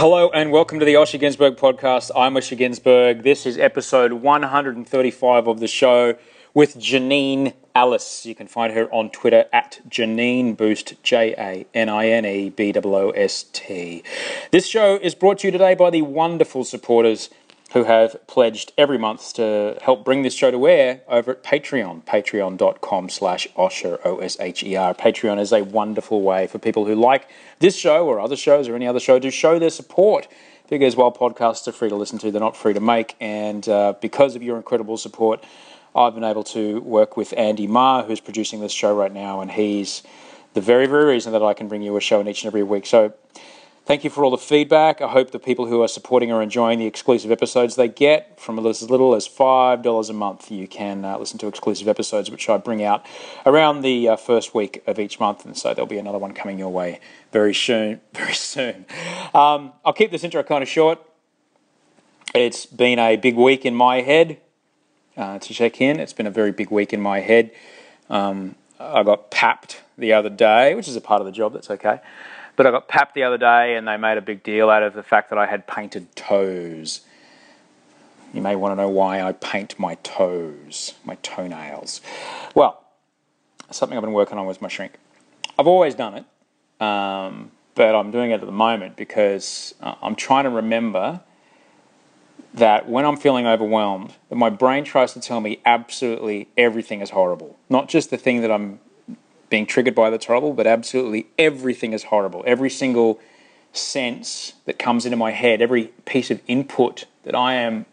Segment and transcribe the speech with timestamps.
[0.00, 2.12] Hello and welcome to the Osher Günsberg podcast.
[2.14, 3.24] I'm Osher Günsberg.
[3.24, 6.14] This is episode 135 of the show
[6.54, 8.24] with Janine Allis.
[8.24, 12.48] You can find her on Twitter at Janine Boost, J A N I N E
[12.48, 14.04] B O O S T.
[14.52, 17.28] This show is brought to you today by the wonderful supporters
[17.72, 22.02] who have pledged every month to help bring this show to air over at Patreon,
[22.04, 24.94] patreon.com slash Osher, O-S-H-E-R.
[24.94, 28.74] Patreon is a wonderful way for people who like this show or other shows or
[28.74, 30.28] any other show to show their support.
[30.70, 33.16] Because while podcasts are free to listen to, they're not free to make.
[33.20, 35.44] And uh, because of your incredible support,
[35.94, 39.50] I've been able to work with Andy Ma, who's producing this show right now, and
[39.50, 40.02] he's
[40.54, 42.62] the very, very reason that I can bring you a show in each and every
[42.62, 42.86] week.
[42.86, 43.14] So
[43.88, 45.00] Thank you for all the feedback.
[45.00, 48.38] I hope the people who are supporting are enjoying the exclusive episodes they get.
[48.38, 52.50] From as little as $5 a month, you can uh, listen to exclusive episodes, which
[52.50, 53.06] I bring out
[53.46, 55.46] around the uh, first week of each month.
[55.46, 57.00] And so there'll be another one coming your way
[57.32, 58.02] very soon.
[58.12, 58.84] Very soon.
[59.32, 60.98] Um, I'll keep this intro kind of short.
[62.34, 64.38] It's been a big week in my head
[65.16, 65.98] uh, to check in.
[65.98, 67.52] It's been a very big week in my head.
[68.10, 71.70] Um, I got papped the other day, which is a part of the job, that's
[71.70, 72.00] okay.
[72.58, 74.92] But I got papped the other day and they made a big deal out of
[74.92, 77.02] the fact that I had painted toes.
[78.34, 82.00] You may want to know why I paint my toes, my toenails.
[82.56, 82.84] Well,
[83.70, 84.94] something I've been working on was my shrink.
[85.56, 90.16] I've always done it, um, but I'm doing it at the moment because uh, I'm
[90.16, 91.20] trying to remember
[92.54, 97.10] that when I'm feeling overwhelmed, that my brain tries to tell me absolutely everything is
[97.10, 97.56] horrible.
[97.68, 98.80] Not just the thing that I'm
[99.50, 102.42] being triggered by that's horrible, but absolutely everything is horrible.
[102.46, 103.20] Every single
[103.72, 107.86] sense that comes into my head, every piece of input that I am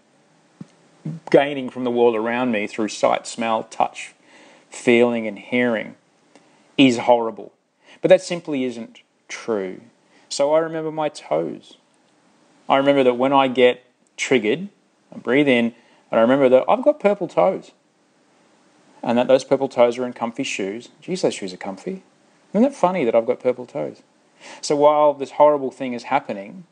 [1.29, 4.13] gaining from the world around me through sight, smell, touch,
[4.69, 5.95] feeling, and hearing
[6.77, 7.53] is horrible.
[8.01, 9.81] But that simply isn't true.
[10.29, 11.77] So I remember my toes.
[12.67, 13.85] I remember that when I get
[14.17, 14.69] triggered,
[15.13, 15.75] I breathe in,
[16.11, 17.71] and I remember that I've got purple toes
[19.05, 20.89] and that those purple toes are in comfy shoes.
[20.99, 22.03] Geez, those shoes are comfy.
[22.53, 24.01] Isn't it funny that I've got purple toes?
[24.61, 26.65] So while this horrible thing is happening,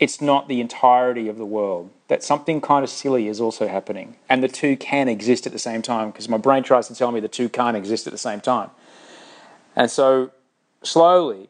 [0.00, 1.90] it's not the entirety of the world.
[2.08, 4.16] That something kind of silly is also happening.
[4.28, 7.12] And the two can exist at the same time because my brain tries to tell
[7.12, 8.70] me the two can't exist at the same time.
[9.76, 10.32] And so
[10.82, 11.48] slowly,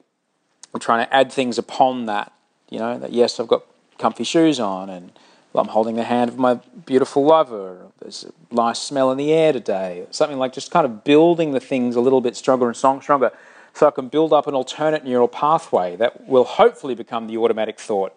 [0.75, 2.31] I'm trying to add things upon that.
[2.69, 3.63] You know, that yes, I've got
[3.99, 5.13] comfy shoes on and
[5.61, 6.55] I'm holding the hand of my
[6.85, 7.87] beautiful lover.
[8.01, 10.07] There's a nice smell in the air today.
[10.11, 13.33] Something like just kind of building the things a little bit stronger and stronger
[13.73, 17.79] so I can build up an alternate neural pathway that will hopefully become the automatic
[17.79, 18.15] thought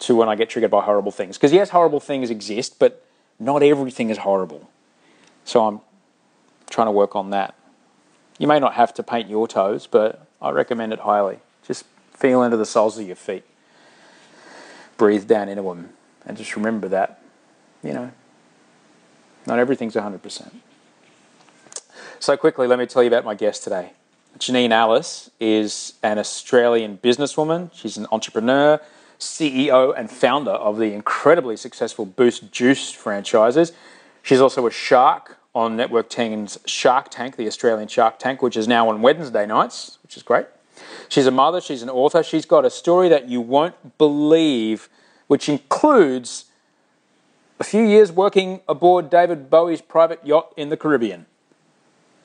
[0.00, 1.36] to when I get triggered by horrible things.
[1.36, 3.04] Because yes, horrible things exist, but
[3.40, 4.70] not everything is horrible.
[5.44, 5.80] So I'm
[6.70, 7.56] trying to work on that.
[8.38, 11.38] You may not have to paint your toes, but I recommend it highly.
[11.66, 13.44] Just feel into the soles of your feet.
[14.96, 15.90] Breathe down into them
[16.26, 17.22] and just remember that,
[17.82, 18.10] you know,
[19.46, 20.52] not everything's 100%.
[22.18, 23.92] So, quickly, let me tell you about my guest today.
[24.38, 27.70] Janine Allis is an Australian businesswoman.
[27.74, 28.80] She's an entrepreneur,
[29.18, 33.72] CEO, and founder of the incredibly successful Boost Juice franchises.
[34.22, 38.66] She's also a shark on Network 10's Shark Tank, the Australian Shark Tank, which is
[38.66, 40.46] now on Wednesday nights, which is great.
[41.08, 44.88] She's a mother, she's an author, she's got a story that you won't believe
[45.32, 46.44] which includes
[47.58, 51.24] a few years working aboard David Bowie's private yacht in the Caribbean.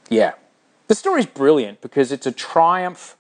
[0.09, 0.33] Yeah,
[0.89, 3.15] The story's brilliant because it's a triumph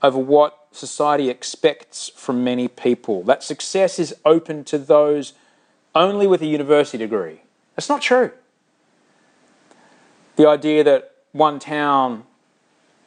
[0.00, 3.24] over what society expects from many people.
[3.24, 5.32] That success is open to those
[5.92, 7.40] only with a university degree.
[7.74, 8.30] That's not true.
[10.36, 12.22] The idea that one town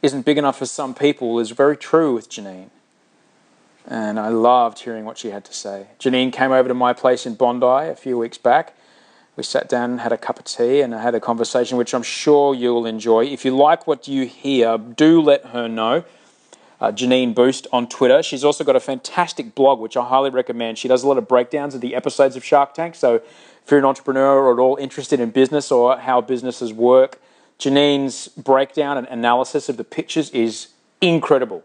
[0.02, 2.72] isn't big enough for some people is very true with Janine.
[3.90, 5.88] And I loved hearing what she had to say.
[6.00, 8.76] Janine came over to my place in Bondi a few weeks back.
[9.36, 12.04] We sat down had a cup of tea and I had a conversation which I'm
[12.04, 13.26] sure you'll enjoy.
[13.26, 16.04] If you like what you hear, do let her know.
[16.80, 18.22] Uh, Janine Boost on Twitter.
[18.22, 20.78] She's also got a fantastic blog, which I highly recommend.
[20.78, 22.94] She does a lot of breakdowns of the episodes of Shark Tank.
[22.94, 27.20] So if you're an entrepreneur or at all interested in business or how businesses work,
[27.58, 30.68] Janine's breakdown and analysis of the pictures is
[31.02, 31.64] incredible.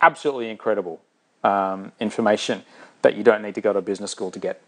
[0.00, 1.02] Absolutely incredible
[1.46, 2.62] um, information
[3.02, 4.60] that you don't need to go to business school to get.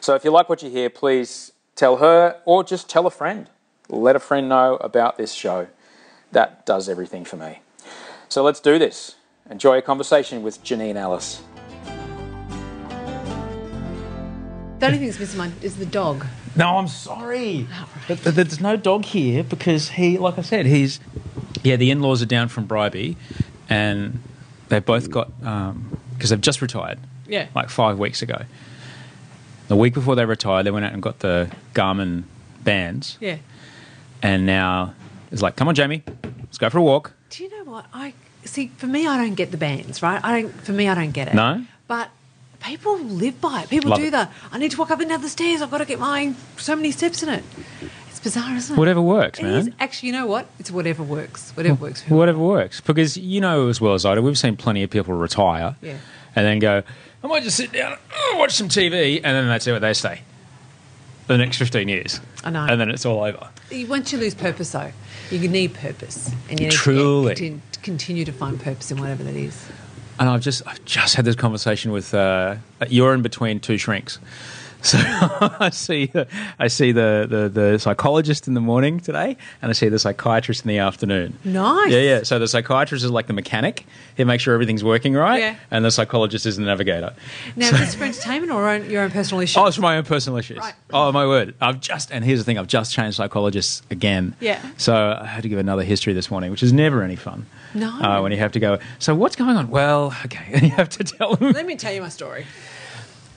[0.00, 3.48] So if you like what you hear, please tell her or just tell a friend.
[3.88, 5.68] Let a friend know about this show.
[6.32, 7.60] That does everything for me.
[8.28, 9.16] So let's do this.
[9.50, 11.42] Enjoy a conversation with Janine Allis.
[14.78, 16.26] The only thing that's missing mine is the dog.
[16.56, 17.68] No, I'm sorry.
[18.08, 20.98] But, but there's no dog here because he, like I said, he's.
[21.62, 23.14] Yeah, the in laws are down from Bribie
[23.68, 24.20] and
[24.72, 25.30] they've both got.
[25.44, 26.98] Um, because they've just retired.
[27.26, 27.48] Yeah.
[27.54, 28.44] Like five weeks ago.
[29.68, 32.24] The week before they retired, they went out and got the Garmin
[32.62, 33.18] bands.
[33.20, 33.38] Yeah.
[34.22, 34.94] And now
[35.30, 36.02] it's like, come on, Jamie,
[36.40, 37.12] let's go for a walk.
[37.30, 37.86] Do you know what?
[37.92, 38.14] I
[38.44, 38.68] see.
[38.76, 40.02] For me, I don't get the bands.
[40.02, 40.20] Right?
[40.22, 40.52] I don't.
[40.62, 41.34] For me, I don't get it.
[41.34, 41.64] No?
[41.88, 42.10] But
[42.60, 43.68] people live by it.
[43.70, 44.10] People Love do it.
[44.12, 44.28] the.
[44.52, 45.60] I need to walk up and down the stairs.
[45.62, 47.44] I've got to get my so many steps in it.
[48.22, 48.78] Bizarre, isn't it?
[48.78, 49.54] Whatever works, It man.
[49.54, 49.70] is.
[49.80, 50.46] Actually, you know what?
[50.58, 51.50] It's whatever works.
[51.56, 52.02] Whatever works.
[52.02, 52.80] For Whatever works.
[52.80, 55.96] Because you know as well as I do, we've seen plenty of people retire Yeah.
[56.36, 56.82] and then go,
[57.22, 59.92] I might just sit down, oh, watch some TV, and then that's it, what they
[59.94, 60.22] stay.
[61.26, 62.20] For the next 15 years.
[62.44, 62.66] I know.
[62.68, 63.48] And then it's all over.
[63.88, 64.90] Once you lose purpose, though,
[65.30, 67.34] you need purpose, and you need Truly.
[67.36, 69.68] to con- continue to find purpose in whatever that is.
[70.18, 72.56] And I've just I've just had this conversation with uh,
[72.88, 74.18] you're in between two shrinks.
[74.82, 76.10] So I see
[76.58, 80.64] I see the, the, the psychologist in the morning today, and I see the psychiatrist
[80.64, 81.38] in the afternoon.
[81.44, 81.92] Nice.
[81.92, 82.22] Yeah, yeah.
[82.24, 83.86] So the psychiatrist is like the mechanic;
[84.16, 85.56] he makes sure everything's working right, Yeah.
[85.70, 87.14] and the psychologist is the navigator.
[87.56, 89.60] Now, is this for entertainment or your own personal issue?
[89.60, 90.58] Oh, it's for my own personal issues.
[90.58, 90.74] Right.
[90.92, 91.54] Oh my word!
[91.60, 94.34] I've just and here's the thing: I've just changed psychologists again.
[94.40, 94.60] Yeah.
[94.78, 97.46] So I had to give another history this morning, which is never any fun.
[97.74, 97.88] No.
[97.88, 98.78] Uh, when you have to go.
[98.98, 99.70] So what's going on?
[99.70, 101.52] Well, okay, and you have to tell them.
[101.52, 102.46] Let me tell you my story.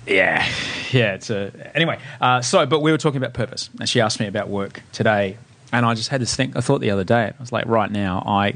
[0.07, 0.45] Yeah,
[0.91, 1.13] yeah.
[1.15, 1.99] It's a anyway.
[2.21, 5.37] Uh, so, but we were talking about purpose, and she asked me about work today,
[5.71, 6.55] and I just had this think.
[6.55, 8.55] I thought the other day, I was like, right now, I.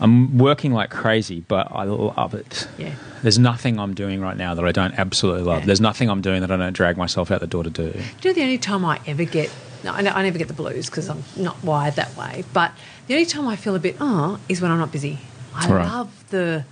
[0.00, 2.68] I'm working like crazy, but I love it.
[2.78, 2.94] Yeah.
[3.22, 5.60] There's nothing I'm doing right now that I don't absolutely love.
[5.62, 5.66] Yeah.
[5.66, 7.90] There's nothing I'm doing that I don't drag myself out the door to do.
[7.90, 9.50] Do you know the only time I ever get,
[9.82, 12.70] no, I, I never get the blues because I'm not wired that way, but
[13.08, 15.18] the only time I feel a bit, oh, is when I'm not busy.
[15.52, 15.84] I Right.
[15.84, 16.64] love the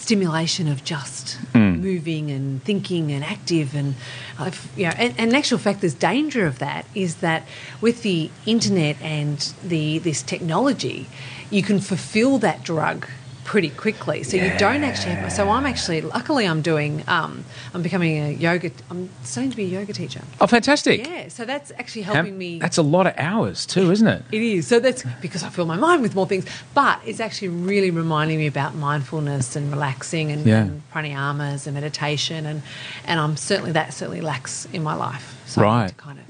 [0.00, 1.76] stimulation of just Hmm.
[1.80, 3.94] moving and thinking and active and
[4.38, 7.46] I've, you know, and, and in actual fact there's danger of that is that
[7.80, 11.06] with the internet and the this technology
[11.50, 13.06] you can fulfill that drug
[13.44, 17.44] pretty quickly so you don't actually have so I'm actually luckily I'm doing um,
[17.74, 21.06] I'm becoming a yoga I'm starting to be a yoga teacher Oh, fantastic!
[21.06, 22.58] yeah, so that's actually How- helping me.
[22.58, 24.22] That's a lot of hours too, isn't it?
[24.32, 24.66] It is.
[24.66, 26.46] So that's because I fill my mind with more things.
[26.74, 30.62] But it's actually really reminding me about mindfulness and relaxing and, Yeah.
[30.62, 32.62] and pranayamas and meditation and
[33.06, 35.36] and I'm certainly that certainly lacks in my life.
[35.46, 35.94] So Right.
[35.96, 36.24] kind of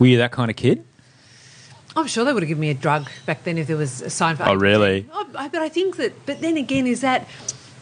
[0.00, 0.84] Were you that kind of kid?
[1.98, 4.10] I'm sure they would have given me a drug back then if there was a
[4.10, 4.44] sign for.
[4.48, 5.06] Oh, really?
[5.12, 6.12] Oh, I- but I think that.
[6.26, 7.28] But then again, is that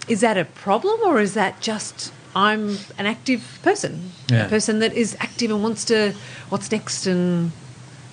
[0.09, 4.47] is that a problem or is that just I'm an active person, Yeah.
[4.47, 6.13] a person that is active and wants to
[6.49, 7.51] what's next and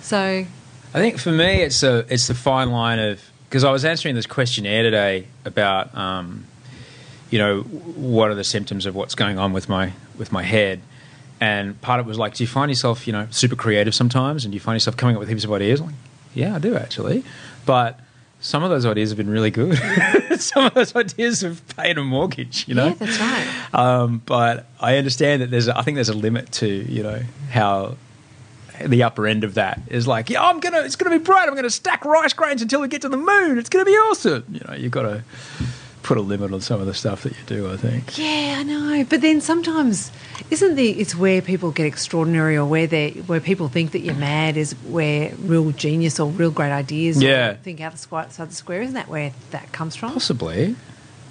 [0.01, 0.45] so
[0.95, 3.19] I think for me, it's a it's the fine line of
[3.49, 6.45] because I was answering this questionnaire today about um,
[7.29, 10.81] you know what are the symptoms of what's going on with my with my head,
[11.39, 14.45] and part of it was like, do you find yourself you know super creative sometimes,
[14.45, 15.79] and do you find yourself coming up with heaps of ideas?
[15.79, 15.95] I'm like,
[16.33, 17.23] yeah, I do actually,
[17.65, 17.99] but
[18.43, 19.77] some of those ideas have been really good.
[20.37, 22.87] some of those ideas have paid a mortgage, you know.
[22.87, 23.73] yeah, that's right.
[23.73, 27.21] Um, but I understand that there's, a, I think there's a limit to, you know,
[27.51, 27.95] how
[28.83, 31.47] the upper end of that is like, yeah, I'm gonna, it's gonna be bright.
[31.47, 33.57] I'm gonna stack rice grains until we get to the moon.
[33.57, 34.43] It's gonna be awesome.
[34.51, 35.23] You know, you've got to
[36.03, 37.71] put a limit on some of the stuff that you do.
[37.71, 38.17] I think.
[38.17, 39.05] Yeah, I know.
[39.09, 40.11] But then sometimes
[40.51, 44.13] isn't the it's where people get extraordinary or where they where people think that you're
[44.15, 47.53] mad is where real genius or real great ideas Yeah.
[47.55, 48.81] think out the square outside the square.
[48.81, 50.13] Isn't that where that comes from?
[50.13, 50.75] Possibly,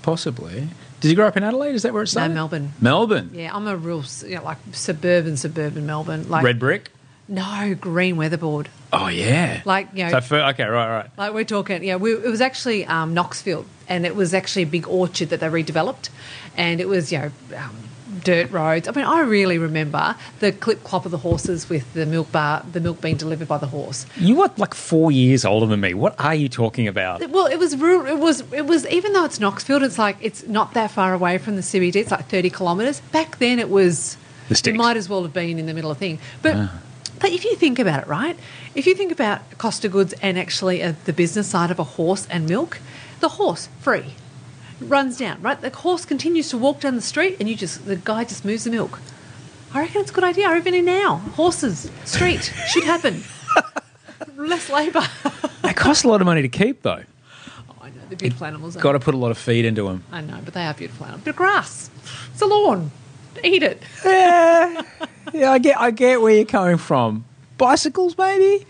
[0.02, 0.68] possibly.
[1.00, 1.74] Did you grow up in Adelaide?
[1.74, 2.34] Is that where it No, started?
[2.34, 2.72] Melbourne.
[2.80, 3.30] Melbourne.
[3.34, 6.28] Yeah, I'm a real you know, like suburban suburban Melbourne.
[6.28, 6.90] Like Red brick.
[7.28, 8.68] No, green weatherboard.
[8.92, 9.62] Oh yeah.
[9.64, 11.10] Like, you know- So for, okay, right, right.
[11.16, 14.66] Like we're talking, yeah, we, it was actually um, Knoxfield, and it was actually a
[14.66, 16.10] big orchard that they redeveloped,
[16.56, 17.76] and it was you know um,
[18.22, 18.86] dirt roads.
[18.88, 22.64] I mean, I really remember the clip clop of the horses with the milk bar,
[22.70, 24.04] the milk being delivered by the horse.
[24.16, 25.94] You were like four years older than me.
[25.94, 27.26] What are you talking about?
[27.30, 28.04] Well, it was rural.
[28.06, 31.38] It was it was even though it's Knoxfield, it's like it's not that far away
[31.38, 31.96] from the CBD.
[31.96, 33.00] It's like thirty kilometres.
[33.10, 34.18] Back then, it was.
[34.50, 34.74] The sticks.
[34.74, 36.68] It might as well have been in the middle of thing, but.
[37.22, 38.36] But if you think about it, right?
[38.74, 41.84] If you think about cost of goods and actually uh, the business side of a
[41.84, 42.80] horse and milk,
[43.20, 44.14] the horse free
[44.80, 45.60] runs down, right?
[45.60, 48.64] The horse continues to walk down the street, and you just the guy just moves
[48.64, 48.98] the milk.
[49.72, 50.48] I reckon it's a good idea.
[50.48, 53.22] I even now horses street should happen.
[54.36, 55.06] Less labour.
[55.62, 57.04] it costs a lot of money to keep, though.
[57.70, 58.74] Oh, I know they're beautiful animals.
[58.74, 60.02] Got to put a lot of feed into them.
[60.10, 61.24] I know, but they are beautiful animals.
[61.24, 61.88] But grass,
[62.32, 62.90] it's a lawn.
[63.44, 63.82] Eat it.
[64.04, 64.82] Yeah,
[65.32, 65.50] yeah.
[65.52, 67.24] I get, I get where you're coming from.
[67.58, 68.66] Bicycles, maybe.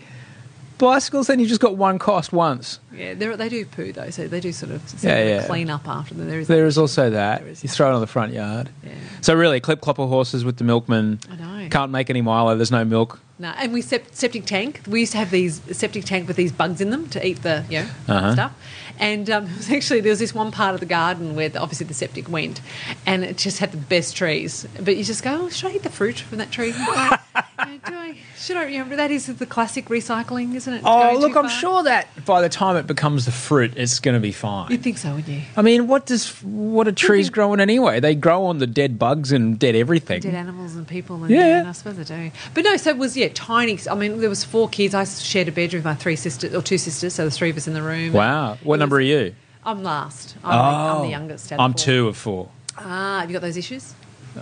[0.77, 2.79] Bicycles, then you just got one cost once.
[2.93, 5.47] Yeah, they're- do poo though, so they do sort of, sort Yeah, of yeah.
[5.47, 6.27] clean up after them.
[6.27, 7.43] There is There is also that.
[7.43, 8.69] Is You throw it on the front yard.
[8.83, 8.91] Yeah.
[9.21, 11.19] So really, clip clopper horses with the milkman.
[11.31, 11.69] I know.
[11.69, 12.55] Can't make any Milo.
[12.55, 13.19] There's no milk.
[13.39, 14.81] No, and we septic tank.
[14.87, 17.63] We used to have these septic tank with these bugs in them to eat the
[17.69, 18.33] you know Uh-huh.
[18.33, 18.51] stuff.
[18.99, 21.59] And um, it was actually there was this one part of the garden where the,
[21.59, 22.61] obviously the septic went,
[23.05, 24.67] and it just had the best trees.
[24.81, 26.73] But you just go, oh, should I eat the fruit from that tree?
[27.65, 28.17] Like, you know, do I?
[28.37, 28.69] Should I?
[28.69, 30.81] Know, that is the classic recycling, isn't it?
[30.85, 34.19] Oh, look, I'm sure that by the time it becomes the fruit, it's going to
[34.21, 34.71] be fine.
[34.71, 35.41] You'd think so, wouldn't you?
[35.55, 37.99] I mean, what does what are trees growing anyway?
[37.99, 40.21] They grow on the dead bugs and dead everything.
[40.21, 41.59] Dead animals and people, and Yeah.
[41.59, 42.31] and I suppose they do.
[42.53, 43.79] But no, so it was yeah, tiny.
[43.89, 44.93] I mean, there was four kids.
[44.93, 47.57] I shared a bedroom with my three sisters or two sisters, so the three of
[47.57, 48.13] us in the room.
[48.13, 48.57] Wow.
[48.63, 49.35] What number are you?
[49.65, 50.35] I'm last.
[50.43, 51.53] I'm, the, I'm the youngest.
[51.53, 51.57] Oh.
[51.57, 51.77] I'm four.
[51.79, 52.49] two of four.
[52.77, 53.93] Ah, have you got those issues?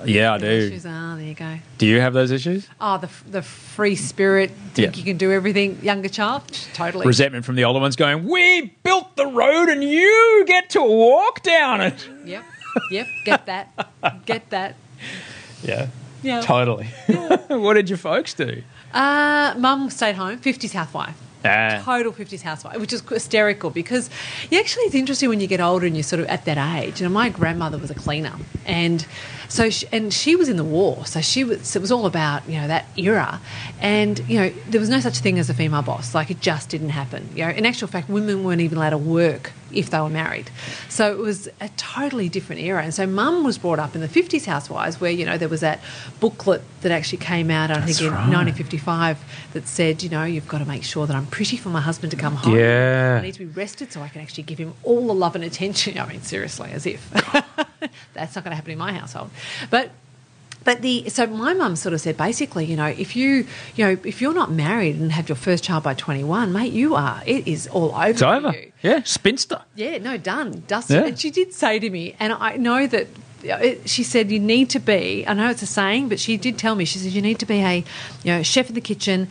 [0.05, 0.45] Yeah, I do.
[0.45, 0.85] Issues.
[0.87, 1.57] Ah, there you go.
[1.77, 2.67] Do you have those issues?
[2.79, 4.51] Oh, the the free spirit.
[4.73, 4.99] Think Yeah.
[4.99, 5.79] you can do everything.
[5.81, 6.43] Younger child,
[6.73, 7.05] totally.
[7.05, 11.43] Resentment from the older ones going, We built the road and you get to walk
[11.43, 12.07] down it.
[12.25, 12.43] Yep.
[12.91, 13.07] Yep.
[13.25, 14.25] Get that.
[14.25, 14.75] Get that.
[15.63, 15.87] Yeah.
[16.23, 16.41] Yeah.
[16.41, 16.85] Totally.
[17.47, 18.63] what did your folks do?
[18.93, 20.39] Uh, Mum stayed home.
[20.39, 21.15] 50s housewife.
[21.43, 21.81] Ah.
[21.83, 24.11] total 50s housewife, which is hysterical because
[24.51, 27.01] you actually, it's interesting when you get older and you're sort of at that age.
[27.01, 28.33] You know, my grandmother was a cleaner.
[28.65, 29.05] And
[29.51, 31.05] so, she, and she was in the war.
[31.05, 33.41] So she was, it was all about, you know, that era.
[33.81, 36.15] And, you know, there was no such thing as a female boss.
[36.15, 37.27] Like, it just didn't happen.
[37.35, 40.49] You know, in actual fact, women weren't even allowed to work if they were married.
[40.87, 42.81] So it was a totally different era.
[42.81, 45.59] And so mum was brought up in the 50s housewives where, you know, there was
[45.59, 45.81] that
[46.21, 48.29] booklet that actually came out, I think, in right.
[48.29, 49.19] 1955
[49.51, 52.11] that said, you know, you've got to make sure that I'm pretty for my husband
[52.11, 52.55] to come home.
[52.55, 53.17] Yeah.
[53.19, 55.43] I need to be rested so I can actually give him all the love and
[55.43, 55.97] attention.
[55.99, 57.11] I mean, seriously, as if.
[58.13, 59.29] That's not going to happen in my household.
[59.69, 59.91] But
[60.63, 63.97] but the so my mum sort of said basically, you know, if you you know
[64.03, 67.21] if you're not married and have your first child by 21, mate, you are.
[67.25, 68.07] It is all over.
[68.09, 68.51] It's over.
[68.51, 68.71] you.
[68.83, 69.01] Yeah.
[69.03, 69.61] Spinster.
[69.75, 70.95] Yeah, no, done, dusted.
[70.97, 71.07] Yeah.
[71.07, 73.07] And she did say to me, and I know that
[73.49, 75.25] uh, she said you need to be.
[75.27, 76.85] I know it's a saying, but she did tell me.
[76.85, 77.77] She said you need to be a,
[78.23, 79.29] you know, chef in the kitchen,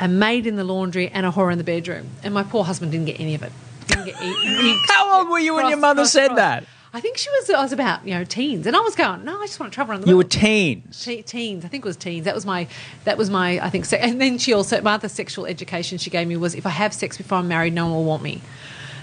[0.00, 2.08] a maid in the laundry, and a whore in the bedroom.
[2.24, 3.52] And my poor husband didn't get any of it.
[3.86, 6.64] Didn't get any, he- How old were you when your mother said that?
[6.94, 7.48] I think she was.
[7.50, 9.24] I was about you know teens, and I was going.
[9.24, 10.10] No, I just want to travel around the world.
[10.10, 10.30] You were world.
[10.30, 11.04] teens.
[11.04, 11.64] Te- teens.
[11.64, 12.24] I think it was teens.
[12.26, 12.68] That was my.
[13.04, 13.58] That was my.
[13.64, 13.84] I think.
[13.86, 16.70] Se- and then she also my other sexual education she gave me was if I
[16.70, 18.42] have sex before I'm married, no one will want me.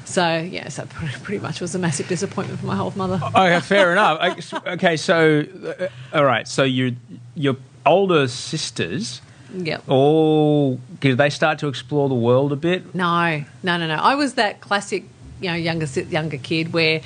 [0.06, 3.20] So yeah, so pretty pretty much was a massive disappointment for my whole mother.
[3.24, 4.54] Okay, fair enough.
[4.68, 5.46] Okay, so
[5.80, 6.48] uh, all right.
[6.48, 6.92] So your
[7.36, 7.56] your
[7.86, 9.84] older sisters Yep.
[9.88, 12.94] all did they start to explore the world a bit?
[12.94, 13.96] No, no, no, no.
[13.96, 15.06] I was that classic,
[15.42, 17.02] you know, younger younger kid where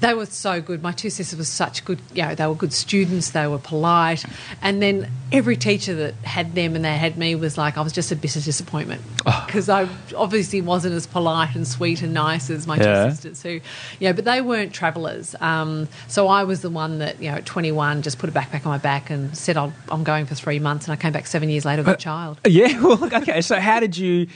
[0.00, 0.82] they were so good.
[0.82, 3.30] My two sisters were such good, you know, they were good students.
[3.30, 4.24] They were polite,
[4.62, 7.92] and then every teacher that had them and they had me was like, I was
[7.92, 9.00] just a bitter disappointment
[9.46, 13.04] because I obviously wasn't as polite and sweet and nice as my Yeah.
[13.04, 15.36] two sisters who, you know, but they weren't travellers.
[15.40, 18.66] Um, so I was the one that, you know, at 21 just put a backpack
[18.66, 21.26] on my back and said I'll, I'm going for three months, and I came back
[21.28, 22.40] seven years later with a child.
[22.46, 22.80] Yeah.
[22.82, 23.40] Well, okay.
[23.42, 24.26] So how did you?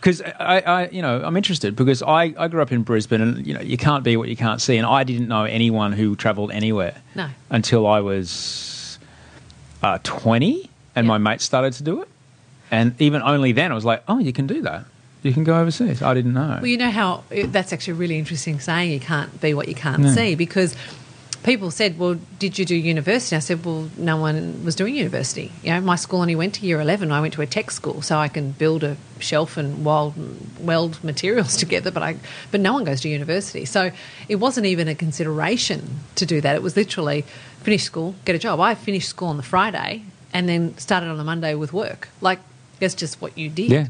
[0.00, 3.46] Because I, I, you know, I'm interested because I, I grew up in Brisbane, and
[3.46, 6.14] you know, you can't be what you can't see, and I didn't know anyone who
[6.14, 6.94] travelled anywhere.
[7.16, 7.28] No.
[7.50, 8.98] Until I was
[9.82, 11.08] uh, 20, and Yeah.
[11.08, 12.08] my mates started to do it,
[12.70, 14.84] and even only then, I was like, oh, you can do that.
[15.24, 16.00] You can go overseas.
[16.00, 16.58] I didn't know.
[16.60, 18.92] Well, you know how it, that's actually a really interesting saying.
[18.92, 20.14] You can't be what you can't No.
[20.14, 20.76] see because
[21.44, 25.52] people said, "Well, did you do university?" I said, "Well, no one was doing university.
[25.62, 27.12] You know, my school only went to year eleven.
[27.12, 30.14] I went to a tech school, so I can build a shelf and weld,
[30.60, 31.90] weld materials together.
[31.90, 32.16] But I,
[32.50, 33.64] but no one goes to university.
[33.64, 33.90] So
[34.28, 36.56] it wasn't even a consideration to do that.
[36.56, 37.22] It was literally
[37.62, 38.60] finish school, get a job.
[38.60, 40.02] I finished school on the Friday
[40.32, 42.08] and then started on the Monday with work.
[42.20, 42.40] Like
[42.80, 43.70] That's just what you did.
[43.70, 43.86] Yeah.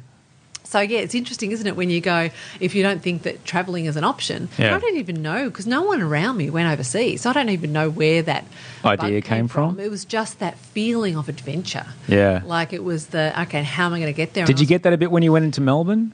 [0.69, 1.77] So yeah, it's interesting, isn't it?
[1.77, 2.29] When you go,
[2.61, 4.77] if you don't think that traveling is an option, Yeah.
[4.77, 7.23] I don't even know because no one around me went overseas.
[7.23, 8.45] So I don't even know where that
[8.85, 9.81] Idea bug came from?
[9.81, 11.87] It was just that feeling of adventure.
[12.07, 12.43] Yeah.
[12.45, 13.63] like it was the okay.
[13.63, 14.45] How am I going to get there?
[14.45, 16.13] Did And you was- get that a bit when you went into Melbourne?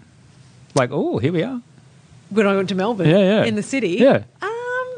[0.76, 1.60] Like, oh, here we are.
[2.30, 3.08] when I went to Melbourne?
[3.08, 3.44] Yeah, yeah.
[3.44, 3.96] in the city.
[4.00, 4.22] Yeah.
[4.40, 4.88] Um,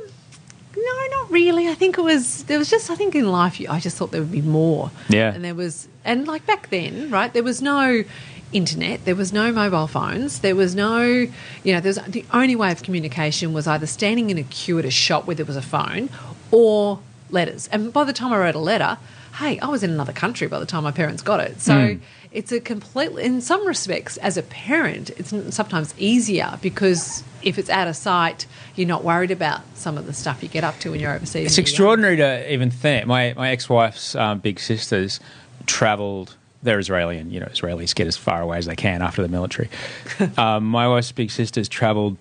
[0.77, 1.67] no, not really.
[1.69, 4.21] I think it was there was just I think in life I just thought there
[4.21, 4.91] would be more.
[5.09, 5.33] Yeah.
[5.35, 7.33] and there was and like back then, right?
[7.33, 8.05] There was no
[8.53, 9.05] internet.
[9.05, 10.41] There was no mobile phones.
[10.41, 14.39] There was no, you know, there's the only way of communication was either standing in
[14.39, 16.09] a queue at a shop where there was a phone
[16.51, 17.01] or
[17.31, 17.69] letters.
[17.73, 18.99] And by the time I wrote a letter,
[19.39, 21.61] hey, I was in another country by the time my parents got it.
[21.61, 21.99] So
[22.33, 27.71] it's a completely, in some respects, as a parent, it's sometimes easier because if it's
[27.71, 30.91] out of sight, you're not worried about some of the stuff you get up to
[30.91, 31.47] when you're overseas.
[31.47, 31.63] It's young.
[31.63, 33.07] extraordinary to even think.
[33.07, 35.21] My my ex wife's um, big sisters
[35.67, 36.37] travelled.
[36.63, 39.29] They're Israeli, and you know Israelis get as far away as they can after the
[39.29, 39.69] military.
[40.37, 42.17] um, my wife's big sisters travelled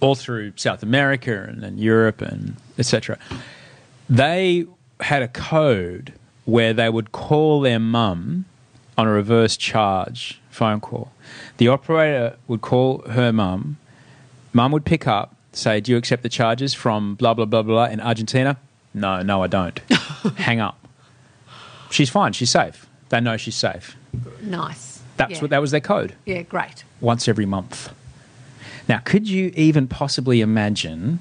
[0.00, 3.18] all through South America and, and Europe and etc.
[4.08, 4.66] They
[5.00, 6.12] had a code
[6.44, 8.44] where they would call their mum
[8.96, 11.12] on a reverse charge phone call.
[11.58, 13.76] The operator would call her mum.
[14.52, 17.86] Mum would pick up, say, "Do you accept the charges from blah blah blah blah
[17.86, 18.58] in Argentina?"
[18.94, 19.78] No, no, I don't.
[20.36, 20.78] Hang up.
[21.90, 22.32] She's fine.
[22.32, 22.85] She's safe.
[23.08, 23.96] They know she's safe.
[24.42, 25.00] Nice.
[25.16, 25.40] That's Yeah.
[25.40, 26.14] what that was their code.
[26.24, 26.84] Yeah, great.
[27.00, 27.90] Once every month.
[28.88, 31.20] Now, could you even possibly imagine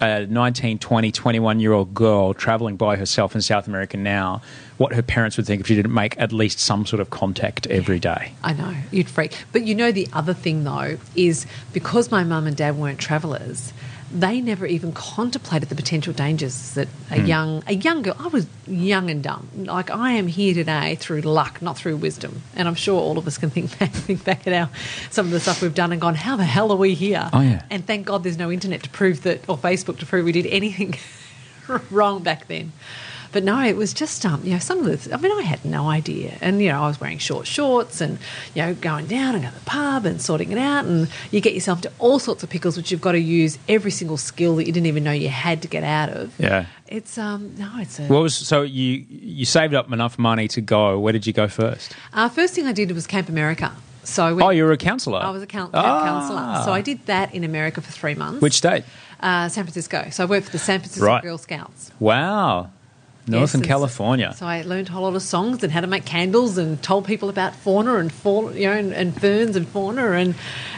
[0.00, 4.42] a 19, 20, 21 year old girl traveling by herself in South America now,
[4.76, 7.66] what her parents would think if she didn't make at least some sort of contact
[7.68, 8.32] every day?
[8.42, 9.32] I know, you'd freak.
[9.52, 13.72] But you know, the other thing though is because my mum and dad weren't travellers,
[14.16, 17.26] they never even contemplated the potential dangers that a Hmm.
[17.26, 18.14] young a young girl.
[18.18, 19.48] I was young and dumb.
[19.56, 22.42] Like I am here today through luck, not through wisdom.
[22.54, 24.70] And I'm sure all of us can think back, think back at our
[25.10, 27.28] some of the stuff we've done and gone, how the hell are we here?
[27.32, 27.62] Oh, yeah.
[27.70, 30.46] And thank God there's no internet to prove that, or Facebook to prove we did
[30.46, 30.94] anything
[31.90, 32.72] wrong back then.
[33.34, 35.12] But no, it was just um, you know some of the.
[35.12, 38.18] I mean, I had no idea, and you know I was wearing short shorts and
[38.54, 41.40] you know going down and going to the pub and sorting it out, and you
[41.42, 44.56] get yourself to all sorts of pickles, which you've got to use every single skill
[44.56, 46.32] that you didn't even know you had to get out of.
[46.38, 46.66] Yeah.
[46.86, 48.04] It's um no, it's a.
[48.06, 50.98] What was so you you saved up enough money to go?
[51.00, 51.92] Where did you go first?
[52.12, 53.72] uh, first thing I did was Camp America.
[54.04, 55.18] So Oh, you were a counsellor.
[55.20, 56.04] I was a camp Ah.
[56.04, 56.62] counselor.
[56.64, 58.40] So I did that in America for three months.
[58.42, 58.84] Which state?
[59.20, 60.08] uh, San Francisco.
[60.10, 61.22] So I worked for the San Francisco Right.
[61.22, 61.90] Girl Scouts.
[61.98, 62.68] Wow,
[63.26, 64.34] Northern Yes, and California.
[64.36, 67.06] So I learned a whole lot of songs and how to make candles and told
[67.06, 70.34] people about fauna and fauna, you know, and, and ferns and fauna and,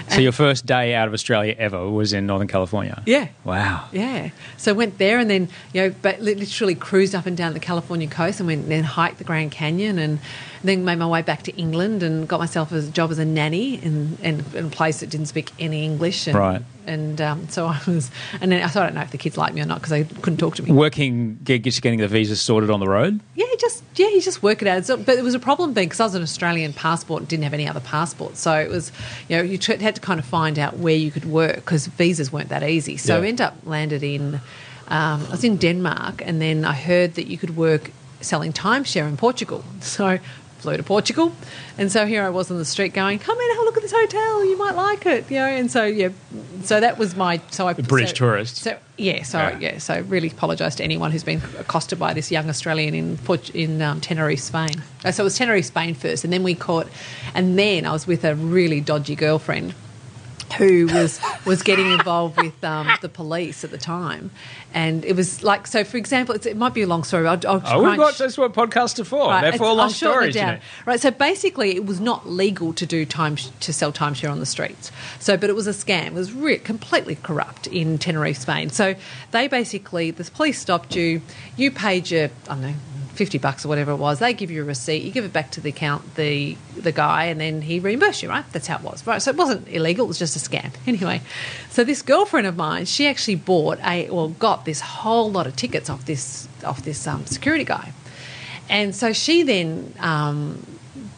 [0.09, 3.03] so your first day out of Australia ever was in Northern California.
[3.07, 3.29] yeah.
[3.43, 3.89] Wow.
[3.93, 7.61] Yeah, so went there and then you know, but literally cruised up and down the
[7.61, 10.21] California coast and went and then hiked the Grand Canyon and
[10.69, 13.75] then made my way back to England and got myself a job as a nanny
[13.83, 16.27] in, in, in a place that didn't speak any English.
[16.27, 16.63] And, Right.
[16.87, 19.55] And um, so I was, and then so I don't know if the kids liked
[19.55, 20.71] me or not because they couldn't talk to me.
[20.71, 23.19] Working, get, just getting the visas sorted on the road.
[23.35, 24.85] Yeah, just yeah, you just work it out.
[24.85, 27.43] So, but it was a problem then because I was an Australian passport and didn't
[27.43, 28.37] have any other passport.
[28.37, 28.93] So it was,
[29.29, 31.89] you know, you tr- had to kind of find out where you could work because
[31.89, 32.97] visas weren't that easy.
[32.97, 33.25] So Yeah.
[33.25, 34.37] I ended up landed in,
[34.87, 39.09] um, I was in Denmark, and then I heard that you could work selling timeshare
[39.09, 39.65] in Portugal.
[39.81, 40.19] So
[40.59, 41.33] flew to Portugal,
[41.79, 43.83] and so here I was on the street going, "Come in, have a look at
[43.83, 44.45] this hotel.
[44.45, 45.47] You might like it," you know.
[45.47, 46.09] And so yeah,
[46.65, 48.57] so that was my so I British so- tourist.
[48.57, 49.59] So yeah, so Yeah.
[49.61, 53.19] yeah, so really apologise to anyone who's been accosted by this young Australian in
[53.55, 54.83] in um, Tenerife, Spain.
[55.05, 56.89] Uh, So it was Tenerife, Spain first, and then we caught,
[57.35, 59.75] and then I was with a really dodgy girlfriend
[60.55, 64.31] who was was getting involved with um, the police at the time,
[64.73, 65.85] and it was like so.
[65.85, 67.27] For example, it's, it might be a long story.
[67.27, 69.29] I'll, I'll oh, we've got sh- that's what podcasts are for.
[69.29, 70.35] Right, They're for long stories.
[70.35, 70.59] You know.
[70.87, 74.47] Right, so basically, it was not legal to do time to sell timeshare on the
[74.47, 74.93] streets.
[75.19, 76.09] So, but it was a scam.
[76.09, 78.71] It was re- completely corrupt in Tenerife, Spain.
[78.71, 78.95] So
[79.31, 81.23] they basically, the police stopped you.
[81.57, 82.75] You paid your, I don't know.
[83.17, 85.51] 50 bucks or whatever it was they give you a receipt you give it back
[85.51, 88.83] to the account the the guy and then he reimbursed you right that's how it
[88.83, 91.21] was right so it wasn't illegal it was just a scam anyway
[91.71, 95.57] so this girlfriend of mine she actually bought a well got this whole lot of
[95.57, 97.93] tickets off this off this um, security guy
[98.69, 100.65] and so she then um,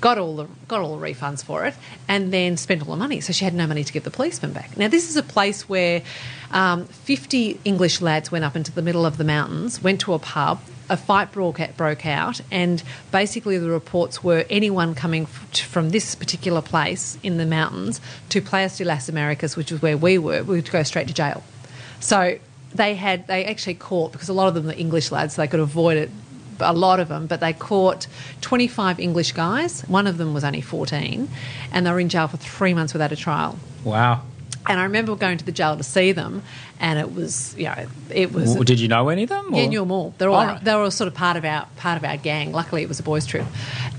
[0.00, 1.74] got all the got all the refunds for it,
[2.06, 3.20] and then spent all the money.
[3.20, 4.76] So she had no money to give the policeman back.
[4.76, 6.02] Now this is a place where
[6.50, 10.18] um, fifty English lads went up into the middle of the mountains, went to a
[10.18, 10.60] pub.
[10.90, 17.18] A fight broke out, and basically the reports were anyone coming from this particular place
[17.22, 20.82] in the mountains to Playas de las Americas, which is where we were, would go
[20.82, 21.42] straight to jail.
[22.00, 22.38] So
[22.74, 25.48] they had they actually caught because a lot of them were English lads, so they
[25.48, 26.10] could avoid it
[26.60, 28.06] a lot of them, but they caught
[28.40, 29.82] 25 English guys.
[29.82, 31.28] One of them was only 14,
[31.70, 33.58] and they were in jail for three months without a trial.
[33.84, 34.22] Wow.
[34.68, 36.42] And I remember going to the jail to see them,
[36.78, 38.50] and it was, you know, it was.
[38.50, 39.54] W- Did you know any of them?
[39.54, 40.14] Yeah, or- knew them all.
[40.18, 40.62] They're all, All right.
[40.64, 42.52] they were all sort of part of our part of our gang.
[42.52, 43.46] Luckily, it was a boys' trip,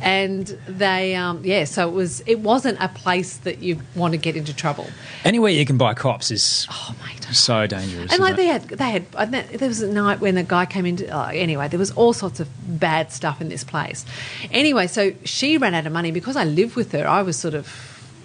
[0.02, 1.64] and they, um, yeah.
[1.66, 2.22] So it was.
[2.22, 4.88] It wasn't a place that you want to get into trouble.
[5.26, 7.28] Anywhere you can buy cops is Oh mate.
[7.36, 8.12] so dangerous.
[8.12, 8.64] And like isn't they had,
[9.12, 9.32] they had.
[9.60, 11.10] There was a night when a guy came into.
[11.14, 14.06] Uh, anyway, there was all sorts of bad stuff in this place.
[14.52, 17.08] Anyway, so she ran out of money because I lived with her.
[17.08, 17.68] I was sort of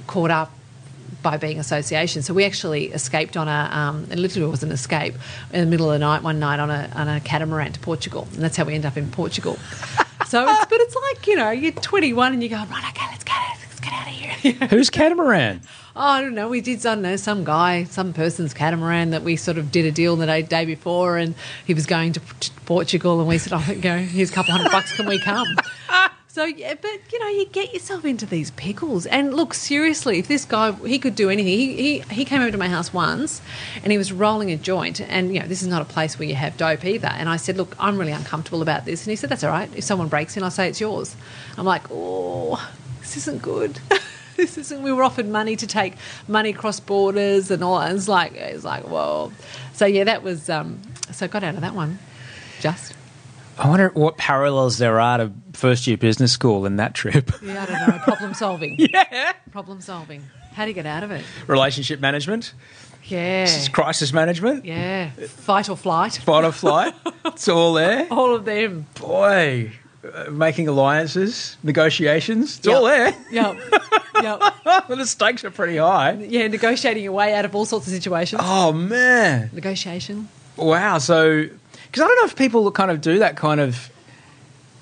[0.06, 0.52] caught up
[1.22, 2.22] by being association.
[2.22, 3.70] So we actually escaped on a.
[3.72, 5.14] Um, it literally was an escape
[5.52, 8.28] in the middle of the night one night on a on a catamaran to Portugal,
[8.34, 9.58] and that's how we end up in Portugal.
[10.26, 13.24] so, it's, but it's like you know, you're 21 and you go right, okay, let's
[13.24, 14.68] get let's get out of here.
[14.68, 15.60] Who's catamaran?
[15.96, 16.48] Oh, I don't know.
[16.48, 19.84] We did, I don't know, some guy, some person's catamaran that we sort of did
[19.84, 22.20] a deal the day, day before, and he was going to,
[22.66, 24.96] Portugal, and we said, "Oh, go, here's a couple hundred bucks.
[24.96, 25.46] Can we come?"
[26.34, 29.06] So, yeah, but you know, you get yourself into these pickles.
[29.06, 31.46] And look, seriously, if this guy, he could do anything.
[31.46, 33.40] He, he, he came over to my house once
[33.84, 35.00] and he was rolling a joint.
[35.00, 37.06] And, you know, this is not a place where you have dope either.
[37.06, 39.04] And I said, Look, I'm really uncomfortable about this.
[39.04, 39.70] And he said, That's all right.
[39.76, 41.14] If someone breaks in, I'll say it's yours.
[41.56, 42.68] I'm like, Oh,
[42.98, 43.78] this isn't good.
[44.36, 44.82] this isn't.
[44.82, 45.94] We were offered money to take
[46.26, 47.80] money across borders and all.
[47.80, 49.30] And it's like, it's like, whoa.
[49.74, 52.00] So, yeah, that was, um, so I got out of that one.
[52.58, 52.93] Just.
[53.58, 57.30] I wonder what parallels there are to first year business school in that trip.
[57.42, 57.98] Yeah, I don't know.
[58.02, 58.76] Problem solving.
[58.78, 59.32] yeah.
[59.52, 60.22] Problem solving.
[60.54, 61.24] How do you get out of it?
[61.46, 62.52] Relationship management,
[63.04, 63.48] Yeah.
[63.72, 65.10] crisis management, Yeah.
[65.10, 66.14] Fight or flight.
[66.24, 66.94] fight or flight.
[67.24, 68.06] it's all there.
[68.10, 68.86] All of them.
[69.00, 69.72] Boy,
[70.04, 72.58] uh, making alliances, negotiations.
[72.58, 72.76] It's Yep.
[72.76, 73.14] all there.
[73.30, 73.56] Yep.
[74.22, 74.42] yep.
[74.64, 76.12] well, the stakes are pretty high.
[76.12, 78.40] Yeah, negotiating your way out of all sorts of situations.
[78.44, 79.50] Oh man!
[79.52, 80.28] Negotiation.
[80.56, 80.98] Wow.
[80.98, 81.46] So,
[81.94, 83.88] because I don't know if people kind of do that kind of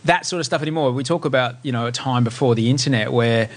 [0.06, 0.92] that sort of stuff anymore.
[0.92, 3.50] We talk about you know a time before the internet where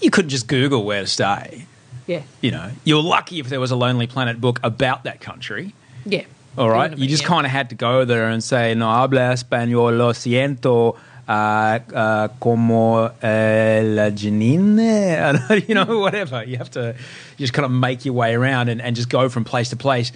[0.00, 1.66] you couldn't just Google where to stay.
[2.08, 2.22] Yeah.
[2.40, 5.72] You know, you're lucky if there was a Lonely Planet book about that country.
[6.04, 6.24] Yeah.
[6.58, 7.28] All right, you just yeah.
[7.28, 10.96] kind of had to go there and say no habla español, lo siento.
[11.26, 16.44] Uh, uh, como eh, la Janine, you know, whatever.
[16.44, 16.94] You have to
[17.38, 20.12] just kind of make your way around and, and just go from place to place,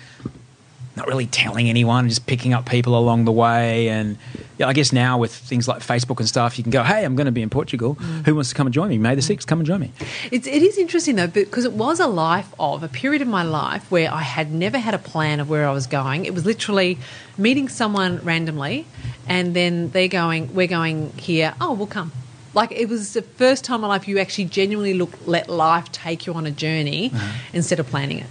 [0.99, 3.89] not really telling anyone, just picking up people along the way.
[3.89, 4.19] And
[4.59, 7.17] yeah, I guess now with things like Facebook and stuff, you can go, hey, I'm
[7.17, 7.95] going to be in Portugal.
[7.95, 8.27] Mm.
[8.27, 8.99] Who wants to come and join me?
[8.99, 9.93] May the 6th, come and join me.
[10.31, 13.43] It's, it is interesting though, because it was a life of a period of my
[13.43, 16.27] life where I had never had a plan of where I was going.
[16.27, 16.99] It was literally
[17.39, 18.87] meeting someone randomly,
[19.27, 22.13] and then they're going, "We're going here." Oh, we'll come.
[22.55, 25.93] Like it was the first time in my life you actually genuinely look let life
[25.93, 27.13] take you on a journey
[27.53, 28.27] instead of planning it.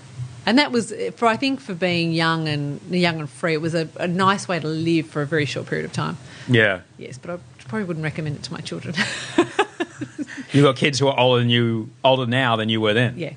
[0.48, 3.54] And that was for I think for being young and young and free.
[3.54, 6.18] It was a, a nice way to live for a very short period of time.
[6.48, 6.82] Yeah.
[6.98, 8.96] Yes, but I probably wouldn't recommend it to my children.
[10.54, 13.18] You've got kids who are older than you, older now than you were then.
[13.18, 13.34] Yeah.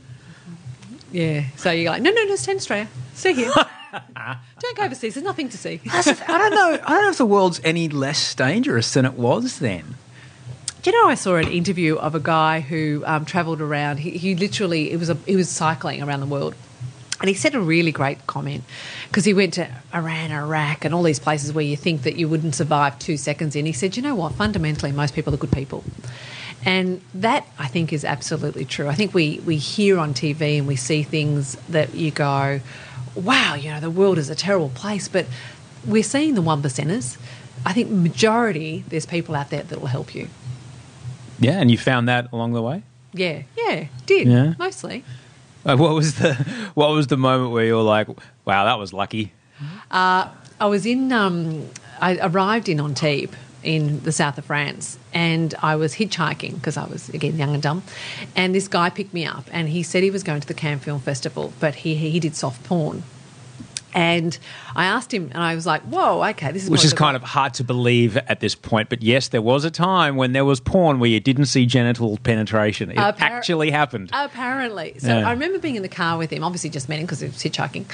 [1.10, 1.44] Yeah.
[1.56, 2.86] So you're like, no, no, no, stay in Australia.
[3.14, 3.52] Stay here.
[3.92, 5.14] Don't go overseas.
[5.14, 5.80] There's nothing to see.
[5.90, 6.78] I don't know.
[6.84, 9.96] I don't know if the world's any less dangerous than it was then.
[10.82, 13.98] Do you know I saw an interview of a guy who um, travelled around.
[13.98, 16.54] He, he literally it was a, he was cycling around the world,
[17.20, 18.64] and he said a really great comment
[19.08, 22.28] because he went to Iran, Iraq, and all these places where you think that you
[22.28, 23.66] wouldn't survive two seconds in.
[23.66, 24.32] He said, "You know what?
[24.34, 25.84] Fundamentally, most people are good people."
[26.64, 28.88] And that I think is absolutely true.
[28.88, 32.60] I think we, we hear on TV and we see things that you go,
[33.14, 35.24] wow, you know, the world is a terrible place, but
[35.86, 37.16] we're seeing the one percenters.
[37.64, 40.28] I think majority there's people out there that will help you.
[41.38, 42.82] Yeah, and you found that along the way.
[43.14, 44.54] Yeah, yeah, did Yeah.
[44.58, 45.02] mostly.
[45.64, 46.34] Uh, what was the
[46.74, 48.08] What was the moment where you were like,
[48.44, 49.32] "Wow, that was lucky"?
[50.60, 51.12] I was in.
[51.12, 51.68] Um,
[52.00, 56.86] I arrived in Antibes in the south of France, and I was hitchhiking because I
[56.86, 57.82] was again young and dumb.
[58.34, 60.80] And this guy picked me up, and he said he was going to the Cannes
[60.80, 63.02] Film Festival, but he he did soft porn.
[63.94, 64.36] And
[64.76, 67.22] I asked him, and I was like, "Whoa, okay, this is Which is kind of
[67.22, 70.60] hard to believe at this point, but yes, there was a time when there was
[70.60, 72.90] porn where you didn't see genital penetration.
[72.90, 74.10] It Appar- actually happened.
[74.12, 74.94] Apparently.
[74.98, 75.28] So Yeah.
[75.28, 77.36] I remember being in the car with him, obviously just met him because he was
[77.36, 77.84] hitchhiking.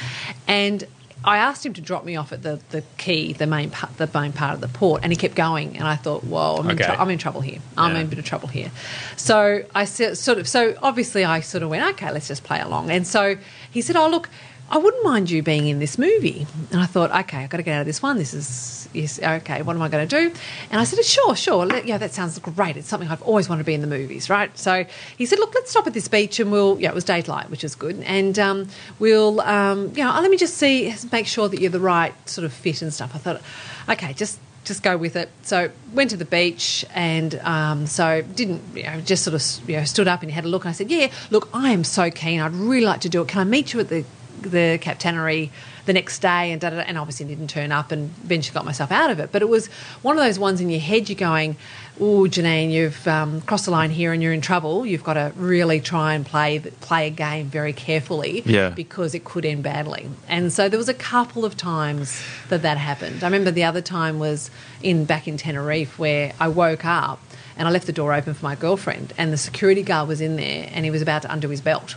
[0.47, 0.85] And
[1.25, 4.09] I asked him to drop me off at the, the key, the main part, the
[4.15, 5.77] main part of the port, and he kept going.
[5.77, 6.85] And I thought, whoa, I'm, in, Okay.
[6.85, 7.59] trou- I'm in trouble here.
[7.77, 8.01] I'm Yeah.
[8.01, 8.71] in a bit of trouble here.
[9.17, 12.61] So I said, sort of, so obviously I sort of went, okay, let's just play
[12.61, 12.91] along.
[12.91, 13.37] And so
[13.71, 14.29] he said, oh, look,
[14.69, 16.47] I wouldn't mind you being in this movie.
[16.73, 18.19] And I thought, okay, I've got to get out of this one.
[18.19, 20.35] This is, is okay, what am I going to do?
[20.71, 21.67] And I said, sure, sure.
[21.85, 22.77] Yeah, that sounds great.
[22.77, 24.57] It's something I've always wanted to be in the movies, right?
[24.59, 24.85] So
[25.17, 27.63] he said, look, let's stop at this beach and we'll, yeah, it was daylight, which
[27.63, 28.01] is good.
[28.07, 31.79] And um, we'll, um, you know, let me just see, make sure that you're the
[31.79, 33.13] right sort of fit and stuff.
[33.15, 33.41] I thought,
[33.89, 35.31] okay, just just go with it.
[35.43, 39.77] So went to the beach and um, so didn't you know just sort of you
[39.77, 42.11] know stood up and had a look and I said, yeah, look, I am so
[42.11, 42.41] keen.
[42.41, 43.29] I'd really like to do it.
[43.29, 44.05] Can I meet you at the
[44.43, 45.51] the captainary
[45.87, 48.65] the next day and da, da, da, and obviously didn't turn up and eventually got
[48.65, 49.31] myself out of it.
[49.31, 49.69] But it was
[50.03, 51.57] one of those ones in your head you're going,
[52.01, 54.85] oh, Janine, you've um, crossed the line here and you're in trouble.
[54.85, 58.71] You've got to really try and play play a game very carefully Yeah.
[58.71, 60.09] because it could end badly.
[60.29, 63.23] And so there was a couple of times that that happened.
[63.23, 64.51] I remember the other time was
[64.83, 67.21] in back in Tenerife where I woke up
[67.57, 70.35] and I left the door open for my girlfriend and the security guard was in
[70.37, 71.95] there and he was about to undo his belt.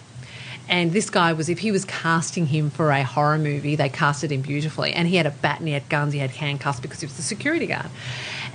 [0.69, 4.32] And this guy was, if he was casting him for a horror movie, they casted
[4.32, 4.93] him beautifully.
[4.93, 7.17] And he had a bat and he had guns, he had handcuffs because he was
[7.17, 7.89] the security guard.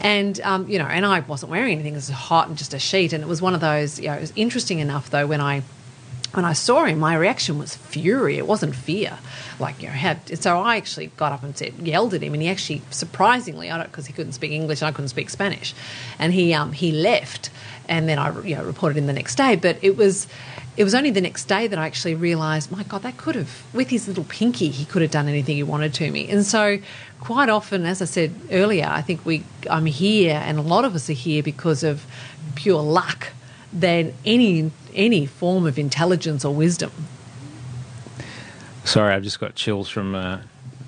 [0.00, 2.78] And, um, you know, and I wasn't wearing anything, it was hot and just a
[2.78, 3.12] sheet.
[3.12, 5.64] And it was one of those, you know, it was interesting enough though when I
[6.34, 8.38] when I saw him, my reaction was fury.
[8.38, 9.18] It wasn't fear.
[9.60, 12.42] Like you know, had so I actually got up and said, yelled at him, and
[12.42, 15.74] he actually surprisingly, I don't because he couldn't speak English and I couldn't speak Spanish,
[16.18, 17.50] and he um, he left,
[17.88, 19.56] and then I you know reported him the next day.
[19.56, 20.26] But it was
[20.76, 23.64] it was only the next day that I actually realised, my God, that could have
[23.72, 26.28] with his little pinky, he could have done anything he wanted to me.
[26.28, 26.78] And so,
[27.20, 30.94] quite often, as I said earlier, I think we I'm here, and a lot of
[30.94, 32.06] us are here because of
[32.54, 33.28] pure luck
[33.72, 36.92] than any any form of intelligence or wisdom.
[38.84, 40.40] Sorry, I've just got chills from uh,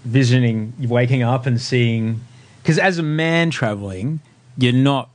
[0.05, 2.20] visioning, waking up and seeing.
[2.62, 4.20] Because as a man traveling,
[4.59, 5.11] you're not.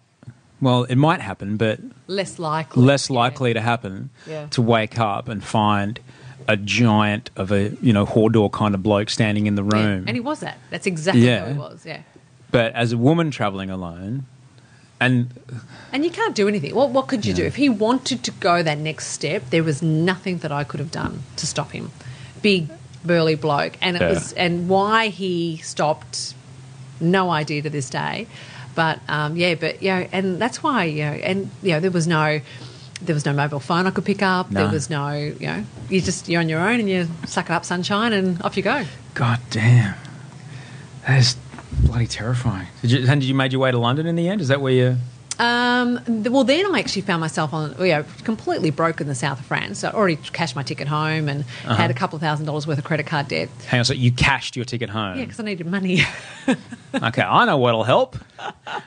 [0.61, 2.83] Well, it might happen, but Less likely.
[2.83, 4.45] less likely to happen Yeah.
[4.51, 5.99] to wake up and find
[6.47, 9.75] a giant of a you know Hodor kind of bloke standing in the Yeah.
[9.77, 10.03] room.
[10.07, 10.57] And he was that.
[10.69, 11.45] That's exactly Yeah.
[11.45, 11.83] how he was.
[11.85, 12.01] Yeah.
[12.51, 14.25] but as a woman traveling alone,
[14.99, 15.29] and
[15.93, 16.75] And you can't do anything.
[16.75, 19.49] What what could you do if he wanted to go that next step?
[19.49, 21.91] There was nothing that I could have done to stop him.
[22.41, 22.69] Big
[23.03, 24.09] burly bloke, and it Yeah.
[24.09, 26.33] was and why he stopped,
[26.99, 28.27] no idea to this day.
[28.75, 31.91] But um, yeah, but you know, and that's why you know, and you know, there
[31.91, 32.41] was no.
[33.03, 34.51] There was no mobile phone I could pick up.
[34.51, 37.51] There was no, you know, you just you're on your own and you suck it
[37.51, 38.85] up, sunshine, and off you go.
[39.15, 39.95] god damn,
[41.07, 41.35] that is
[41.83, 42.67] bloody terrifying.
[42.83, 44.39] Did you, and did you made your way to London in the end?
[44.39, 44.97] Is that where you?
[45.39, 49.39] Um, well, then I actually found myself on, you know, completely broke in the south
[49.39, 49.79] of France.
[49.79, 51.75] So I already cashed my ticket home and Uh-huh.
[51.75, 53.49] had a couple of thousand dollars worth of credit card debt.
[53.67, 55.17] Hang on, so you cashed your ticket home?
[55.17, 56.01] Yeah, because I needed money.
[56.93, 58.17] Okay, I know what'll help.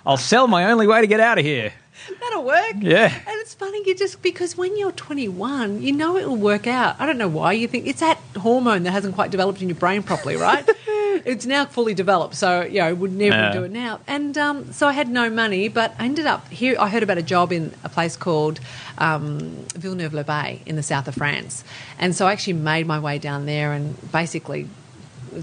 [0.05, 1.73] I'll sell my only way to get out of here.
[2.21, 2.75] That'll work.
[2.81, 3.07] Yeah.
[3.07, 6.97] And it's funny, you just, because when you're 21, you know it'll work out.
[6.99, 9.77] I don't know why you think it's that hormone that hasn't quite developed in your
[9.77, 10.69] brain properly, right?
[11.25, 13.53] it's now fully developed, so, you know, would never Yeah.
[13.53, 14.01] do it now.
[14.07, 16.77] And um, so I had no money, but I ended up here.
[16.79, 18.61] I heard about a job in a place called
[18.99, 19.39] um,
[19.75, 21.65] Villeneuve-Loubet in the south of France.
[21.99, 24.69] And so I actually made my way down there and basically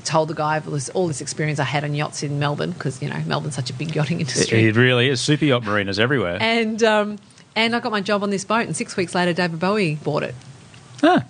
[0.05, 3.01] told the guy all this, all this experience I had on yachts in Melbourne because,
[3.01, 4.65] you know, Melbourne's such a big yachting It, industry.
[4.67, 5.19] it really is.
[5.19, 6.37] Super yacht marinas everywhere.
[6.39, 7.17] And um,
[7.55, 10.23] and I got my job on this boat, and six weeks later, David Bowie bought
[10.23, 10.35] it.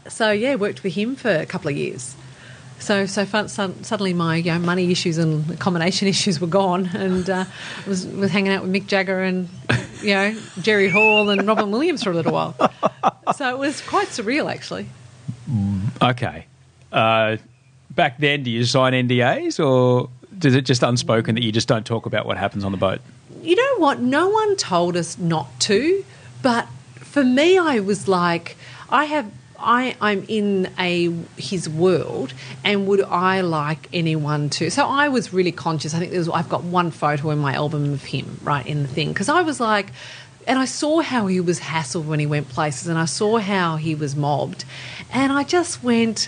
[0.10, 2.16] So yeah, worked for him for a couple of years.
[2.82, 7.30] So so fun, suddenly my you know, money issues and accommodation issues were gone, and
[7.30, 7.46] uh,
[7.88, 9.48] was was hanging out with Mick Jagger and
[10.02, 12.56] you know Jerry Hall and Robin Williams for a little while.
[13.36, 14.88] So it was quite surreal, actually.
[16.02, 16.46] Okay.
[16.92, 17.38] Uh,
[17.92, 20.10] back then, do you sign NDAs or
[20.44, 23.00] is it just unspoken that you just don't talk about what happens on the boat?
[23.42, 24.00] You know what?
[24.00, 26.04] No one told us not to,
[26.42, 28.58] but for me, I was like,
[28.90, 29.32] I have.
[29.62, 34.70] I, I'm in a his world, and would I like anyone to?
[34.70, 35.94] So I was really conscious.
[35.94, 38.82] I think there was, I've got one photo in my album of him right in
[38.82, 39.92] the thing because I was like,
[40.48, 43.78] and I saw how he was hassled when he went places, and I saw how
[43.78, 44.66] he was mobbed,
[45.12, 46.28] and I just went,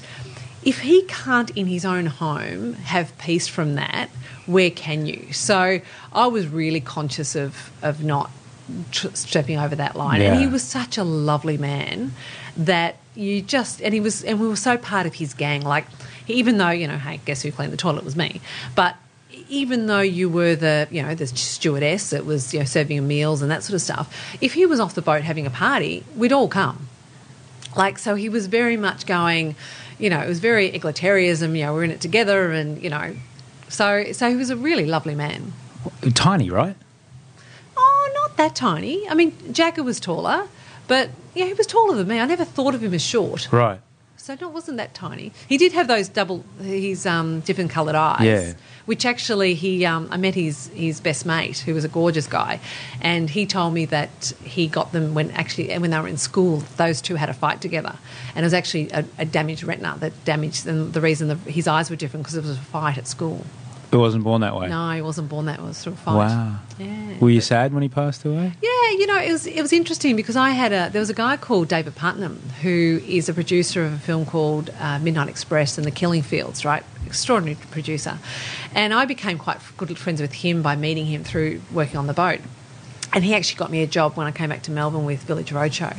[0.63, 4.09] if he can't in his own home have peace from that,
[4.45, 5.33] where can you?
[5.33, 5.79] So
[6.13, 8.29] I was really conscious of of not
[8.91, 10.21] tr- stepping over that line.
[10.21, 12.13] And he was such a lovely man
[12.55, 15.61] that you just and he was and we were so part of his gang.
[15.61, 15.85] Like
[16.27, 18.41] even though you know, hey, guess who cleaned the toilet It was me,
[18.75, 18.95] but.
[19.49, 23.07] Even though you were the, you know, the stewardess that was, you know, serving him
[23.07, 26.03] meals and that sort of stuff, if he was off the boat having a party,
[26.15, 26.87] we'd all come
[27.75, 29.55] like so he was very much going
[29.99, 33.15] you know it was very egalitarianism you know we're in it together and you know
[33.69, 35.53] so so he was a really lovely man
[36.13, 36.75] Tiny, right?
[37.77, 40.47] oh not that tiny i mean jagger was taller
[40.87, 43.79] but yeah he was taller than me i never thought of him as short Right.
[44.17, 45.31] so no, it wasn't that tiny.
[45.49, 48.21] He did have those double, his um, different coloured eyes.
[48.21, 48.53] Yeah.
[48.85, 52.59] Which actually, he um, I met his his best mate, who was a gorgeous guy,
[53.01, 56.63] and he told me that he got them when actually when they were in school.
[56.77, 57.95] Those two had a fight together,
[58.35, 60.91] and it was actually a, a damaged retina that damaged them.
[60.91, 63.45] The reason the, his eyes were different because it was a fight at school.
[63.93, 64.67] He wasn't born that way.
[64.69, 65.65] No, he wasn't born that way.
[65.65, 66.15] It was through a fight.
[66.15, 66.55] Wow.
[66.79, 67.19] Yeah.
[67.19, 68.51] Were you sad when he passed away?
[68.61, 71.13] Yeah, you know, it was it was interesting because I had a there was a
[71.13, 75.77] guy called David Puttnam who is a producer of a film called uh, Midnight Express
[75.77, 76.83] and The Killing Fields, right?
[77.05, 78.17] Extraordinary producer,
[78.73, 82.13] and I became quite good friends with him by meeting him through working on the
[82.13, 82.39] boat.
[83.15, 85.51] And he actually got me a job when I came back to Melbourne with Village
[85.51, 85.95] Roadshow.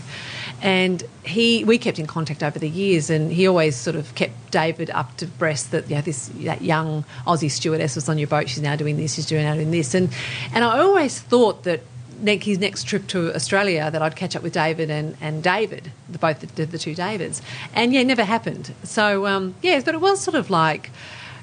[0.64, 4.50] And he, we kept in contact over the years, and he always sort of kept
[4.50, 8.28] David up to breast that you know, this that young Aussie stewardess was on your
[8.28, 8.48] boat.
[8.48, 9.14] She's now doing this.
[9.14, 9.94] She's doing now doing this.
[9.94, 10.08] And
[10.54, 11.82] and I always thought that
[12.24, 16.18] his next trip to Australia that I'd catch up with David and, and David, the,
[16.18, 17.42] both the, the two Davids.
[17.74, 18.72] And yeah, it never happened.
[18.84, 20.90] So um, yeah, but it was sort of like,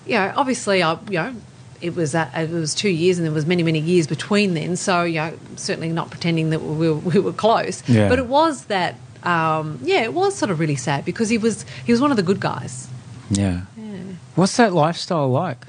[0.07, 1.35] you know, obviously I you know
[1.81, 4.75] it was uh, it was two years, and there was many many years between then.
[4.75, 7.87] So you know, certainly not pretending that we were, we were close.
[7.87, 8.09] Yeah.
[8.09, 8.95] But it was that.
[9.23, 12.17] Um, yeah, it was sort of really sad because he was he was one of
[12.17, 12.87] the good guys.
[13.29, 13.61] Yeah.
[14.35, 15.65] What's that lifestyle like?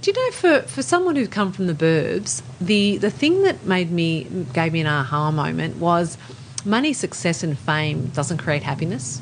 [0.00, 3.64] Do you know for, for someone who's come from the burbs, the the thing that
[3.64, 6.16] made me gave me an aha moment was
[6.64, 9.20] money, success, and fame doesn't create happiness.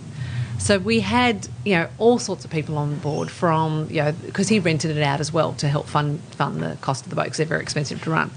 [0.58, 4.48] So we had, you know, all sorts of people on board from, you know, because
[4.48, 7.24] he rented it out as well to help fund fund the cost of the boat
[7.24, 8.30] because they're very expensive to run.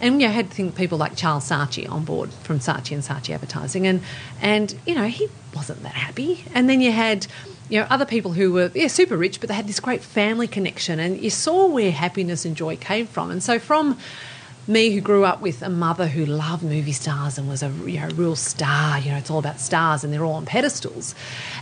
[0.00, 3.86] And you know, had people like Charles Saatchi on board from Saatchi and Saatchi Advertising,
[3.86, 4.02] and
[4.40, 6.44] and you know he wasn't that happy.
[6.54, 7.26] And then you had,
[7.68, 10.46] you know, other people who were yeah super rich, but they had this great family
[10.46, 13.30] connection, and you saw where happiness and joy came from.
[13.32, 13.98] And so from
[14.66, 18.00] me who grew up with a mother who loved movie stars and was a you
[18.00, 21.14] know, real star, you know, it's all about stars and they're all on pedestals.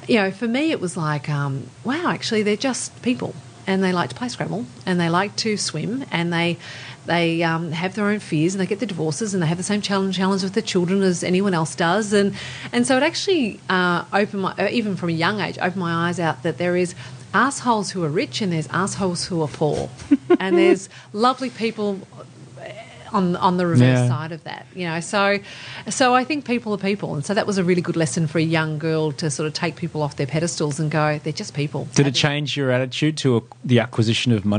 [0.06, 3.34] You know, for me, it was like, um, wow, actually, they're just people.
[3.66, 6.58] And they like to play Scrabble and they like to swim and they
[7.06, 9.64] they um, have their own fears and they get their divorces and they have the
[9.64, 12.12] same challenge challenge with their children as anyone else does.
[12.12, 12.34] And
[12.72, 16.08] and so it actually uh, opened my uh, even from a young age opened my
[16.08, 16.96] eyes out that there is
[17.34, 19.90] assholes who are rich and there's assholes who are poor.
[20.40, 22.00] And there's lovely people
[23.12, 24.08] on on the reverse Yeah.
[24.08, 25.00] side of that, you know.
[25.00, 25.38] So,
[25.90, 28.38] so I think people are people, and so that was a really good lesson for
[28.38, 31.54] a young girl to sort of take people off their pedestals and go, they're just
[31.54, 31.88] people.
[31.94, 34.58] Did it change your attitude to a, the acquisition of money?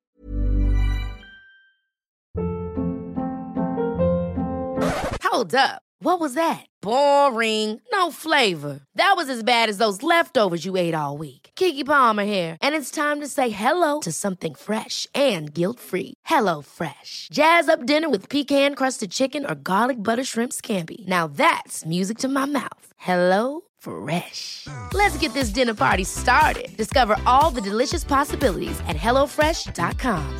[5.23, 5.81] Hold up.
[5.99, 6.65] What was that?
[6.81, 7.79] Boring.
[7.91, 8.81] No flavor.
[8.95, 11.42] That was as bad as those leftovers you ate all week.
[11.55, 16.13] Keke Palmer here, and it's time to say hello to something fresh and guilt-free.
[16.25, 17.29] Hello Fresh.
[17.31, 21.05] Jazz up dinner with pecan-crusted chicken or garlic butter shrimp scampi.
[21.07, 22.85] Now that's music to my mouth.
[22.97, 24.67] Hello Fresh.
[24.93, 26.75] Let's get this dinner party started.
[26.77, 30.39] Discover all the delicious possibilities at hellofresh.com.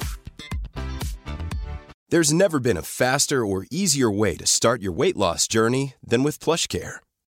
[2.09, 6.23] There's never been a faster or easier way to start your weight loss journey than
[6.23, 7.01] with PlushCare.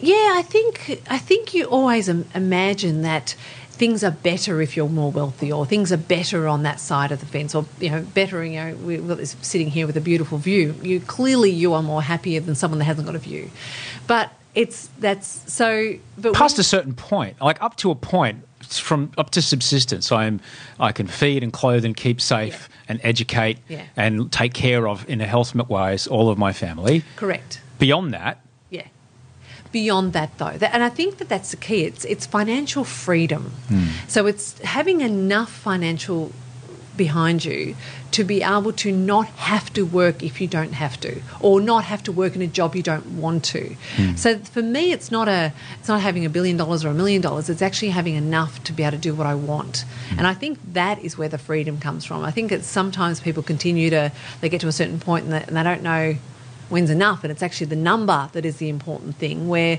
[0.00, 3.34] yeah, I think I think you always Im- imagine that
[3.70, 7.20] things are better if you're more wealthy, or things are better on that side of
[7.20, 8.44] the fence, or you know, better.
[8.44, 10.74] You know, we, we're sitting here with a beautiful view.
[10.82, 13.50] You clearly you are more happier than someone that hasn't got a view,
[14.06, 15.94] but it's that's so.
[16.16, 20.10] But Past when- a certain point, like up to a point, from up to subsistence,
[20.10, 20.40] I'm
[20.80, 23.82] I can feed and clothe and keep safe and educate Yeah.
[23.96, 27.02] and take care of in a health wise all of my family.
[27.16, 27.60] correct.
[27.78, 28.47] Beyond that, Yeah.
[29.70, 31.84] Beyond that, though, that, and I think that that's the key.
[31.84, 33.52] It's it's financial freedom.
[33.68, 33.84] Hmm.
[34.06, 36.32] So it's having enough financial
[36.98, 37.76] behind you
[38.10, 41.84] to be able to not have to work if you don't have to, or not
[41.84, 43.76] have to work in a job you don't want to.
[43.96, 44.16] Hmm.
[44.16, 47.22] So for me, it's not a it's not having a billion dollars or a million
[47.22, 47.48] dollars.
[47.48, 49.84] It's actually having enough to be able to do what I want.
[50.10, 50.18] Hmm.
[50.18, 52.24] And I think that is where the freedom comes from.
[52.24, 55.44] I think it's sometimes people continue to they get to a certain point and they,
[55.44, 56.16] and they don't know
[56.68, 59.48] when's enough, and it's actually the number that is the important thing.
[59.48, 59.78] Where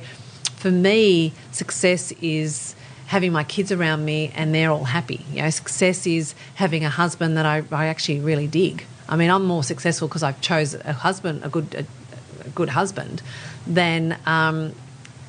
[0.55, 2.75] for me, success is
[3.07, 5.25] having my kids around me and they're all happy.
[5.31, 8.85] You know, success is having a husband that I, I actually really dig.
[9.07, 11.85] I mean, I'm more successful because I've chose a husband, a good, a,
[12.45, 13.23] a good husband,
[13.65, 14.75] than um,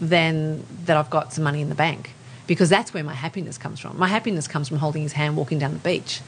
[0.00, 2.10] than that I've got some money in the bank
[2.46, 3.96] because that's where my happiness comes from.
[3.98, 6.20] My happiness comes from holding his hand walking down the beach,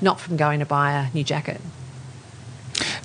[0.00, 1.60] not from going to buy a new jacket.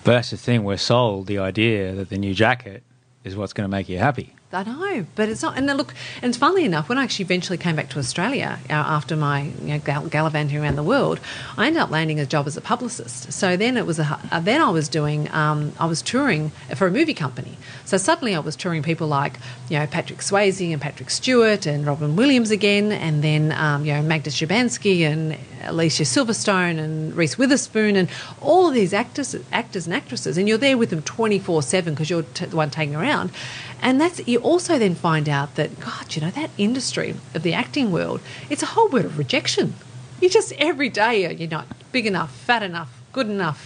[0.04, 0.64] But that's the thing.
[0.64, 2.84] We're sold the idea that the new jacket
[3.24, 4.36] is what's going to make you happy.
[4.54, 5.58] I know, but it's not.
[5.58, 9.16] And look, and funnily enough, when I actually eventually came back to Australia uh, after
[9.16, 11.20] my you know, gal- gallivanting around the world,
[11.58, 13.34] I ended up landing a job as a publicist.
[13.34, 16.86] So then it was a, uh, then I was doing, um, I was touring for
[16.88, 17.58] a movie company.
[17.86, 19.40] So suddenly I was touring people like
[19.70, 23.94] you know Patrick Swayze and Patrick Stewart and Robin Williams again, and then um, you
[23.94, 28.10] know Magda Szubanski and Alicia Silverstone and Reese Witherspoon and
[28.42, 31.94] all of these actors, actors and actresses, and you're there with them twenty four seven
[31.94, 33.32] because you're t- the one taking around.
[33.84, 37.54] And that's you also then find out that God, you know, that industry of the
[37.54, 39.76] acting world, it's a whole world of rejection.
[40.22, 43.60] You just every day you're not big enough, fat enough, good enough,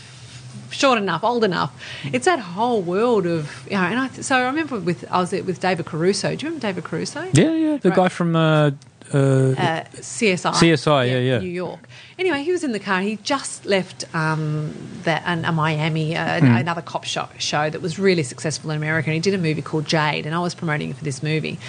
[0.71, 1.71] short enough, old enough.
[2.11, 3.83] It's that whole world of you know.
[3.83, 6.29] And I, so I remember with I was with David Caruso.
[6.35, 7.21] Do you remember David Caruso?
[7.33, 7.77] Yeah, yeah.
[7.77, 7.95] The Right.
[7.95, 8.71] guy from uh,
[9.13, 10.51] uh, uh, CSI.
[10.53, 11.39] CSI, yeah, yeah.
[11.39, 11.79] New York.
[12.19, 13.01] Anyway, he was in the car.
[13.01, 16.55] He just left um, that an, a Miami, uh, Hmm.
[16.55, 19.09] another cop show, show that was really successful in America.
[19.09, 21.59] And he did a movie called Jade, and I was promoting it for this movie.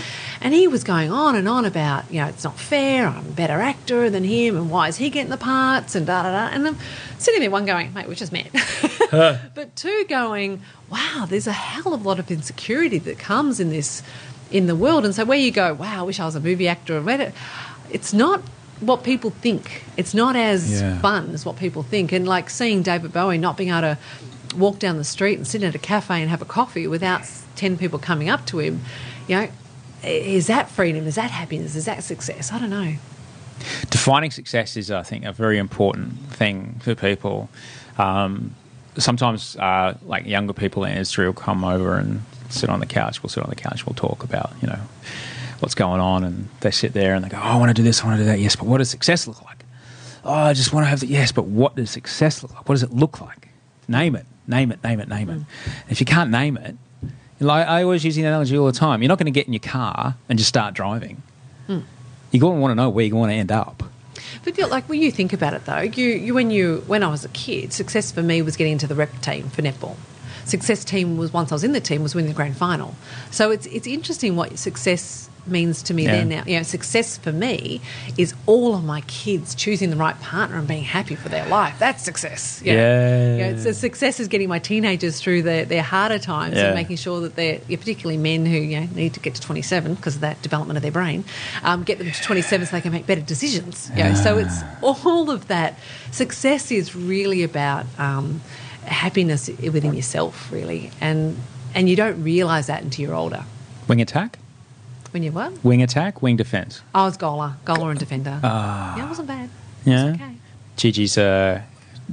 [0.40, 3.06] And he was going on and on about, you know, it's not fair.
[3.08, 5.94] I'm a better actor than him, and why is he getting the parts?
[5.94, 6.54] And da da da.
[6.54, 6.78] And I'm
[7.18, 8.50] sitting there, one going, mate, we just met.
[9.10, 13.70] but two going, wow, there's a hell of a lot of insecurity that comes in
[13.70, 14.02] this
[14.50, 15.04] in the world.
[15.04, 16.96] And so where you go, wow, I wish I was a movie actor.
[16.96, 17.32] or whatever,
[17.90, 18.42] It's not
[18.80, 19.84] what people think.
[19.96, 20.98] It's not as Yeah.
[21.00, 22.12] fun as what people think.
[22.12, 23.98] And like seeing David Bowie not being able to
[24.56, 27.22] walk down the street and sit at a cafe and have a coffee without
[27.56, 28.80] 10 people coming up to him,
[29.26, 29.48] you know,
[30.04, 31.06] is that freedom?
[31.06, 31.74] Is that happiness?
[31.74, 32.52] Is that success?
[32.52, 32.94] I don't know.
[33.90, 37.48] defining success is, I think, a very important thing for people.
[37.98, 38.54] Um,
[38.96, 43.22] sometimes, uh, like younger people in industry will come over and sit on the couch.
[43.22, 43.86] We'll sit on the couch.
[43.86, 44.78] We'll talk about, you know,
[45.60, 47.82] what's going on, and they sit there and they go, "Oh, I want to do
[47.82, 48.02] this.
[48.02, 49.64] I want to do that." Yes, but what does success look like?
[50.24, 52.68] Oh, I just want to have the yes, but what does success look like?
[52.68, 53.48] What does it look like?
[53.86, 54.26] Name it.
[54.46, 54.82] Name it.
[54.82, 55.08] Name it.
[55.08, 55.38] Name it.
[55.38, 55.46] Mm.
[55.88, 56.76] If you can't name it,
[57.40, 59.02] like I always use the analogy all the time.
[59.02, 61.22] You're not going to get in your car and just start driving.
[61.66, 61.80] Hmm.
[62.30, 63.82] You're going to want to know where you're going to end up.
[64.44, 67.08] But know, like when you think about it, though, you, you when you when I
[67.08, 69.96] was a kid, success for me was getting into the rep team for netball.
[70.48, 72.94] Success team was once I was in the team was winning the grand final.
[73.30, 76.12] So it's it's interesting what success means to me Yeah.
[76.12, 76.42] then now.
[76.46, 77.80] You know, success for me
[78.18, 81.74] is all of my kids choosing the right partner and being happy for their life.
[81.78, 82.60] That's success.
[82.62, 82.78] You know?
[82.78, 83.36] Yeah.
[83.48, 86.66] You know, so success is getting my teenagers through their, their harder times Yeah.
[86.66, 89.94] and making sure that they're, particularly men who you know, need to get to 27
[89.94, 91.24] because of that development of their brain,
[91.62, 93.90] um, get them to 27 so they can make better decisions.
[93.96, 94.14] You know?
[94.14, 95.78] So it's all of that.
[96.10, 98.42] Success is really about um,
[98.88, 100.90] happiness within yourself, really.
[101.00, 101.36] And,
[101.74, 103.44] and you don't realise that until you're older.
[103.88, 104.38] Wing attack,
[105.12, 105.52] When you're what?
[105.64, 106.82] wing attack, wing defense.
[106.94, 108.38] I was goaler, goaler and defender.
[108.42, 109.48] yeah, it wasn't bad.
[109.86, 110.10] It was Yeah.
[110.14, 110.34] okay.
[110.76, 111.62] Gigi's uh,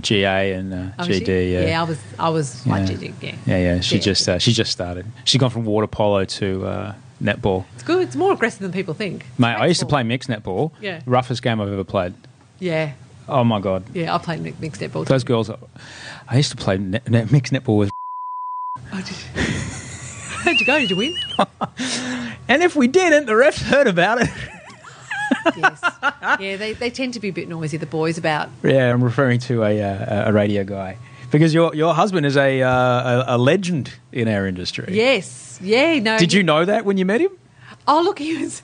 [0.01, 1.23] GA and uh, Oh, was she?
[1.23, 1.51] GD.
[1.51, 1.65] Yeah.
[1.67, 3.11] yeah, I was, I was like Yeah.
[3.21, 3.35] Yeah.
[3.45, 3.79] yeah, yeah.
[3.81, 4.01] She Yeah.
[4.01, 5.05] just uh, she just started.
[5.23, 7.65] She's gone from water polo to uh, netball.
[7.75, 8.01] It's good.
[8.01, 9.25] It's more aggressive than people think.
[9.37, 10.71] Mate, I used to play mixed netball.
[10.81, 11.01] Yeah.
[11.05, 12.13] Roughest game I've ever played.
[12.59, 12.93] Yeah,
[13.27, 13.83] Oh my god.
[13.93, 14.13] yeah.
[14.13, 15.05] I played mi- mixed netball.
[15.05, 15.49] Those girls.
[15.49, 17.91] I used to play net, net, mixed netball with.
[18.93, 19.41] Oh, did you?
[20.43, 20.79] How'd you go?
[20.79, 21.15] Did you win?
[22.47, 24.29] And if we didn't, the refs heard about it.
[25.57, 25.81] yes.
[26.39, 28.49] Yeah, they, they tend to be a bit noisy, the boys, about.
[28.61, 30.97] yeah, I'm referring to a uh, a radio guy
[31.31, 34.85] because your your husband is a, uh, a a legend in our industry.
[34.91, 35.57] Yes.
[35.59, 36.19] Yeah, no.
[36.19, 37.31] Did you know that when you met him?
[37.87, 38.61] Oh, look, he was.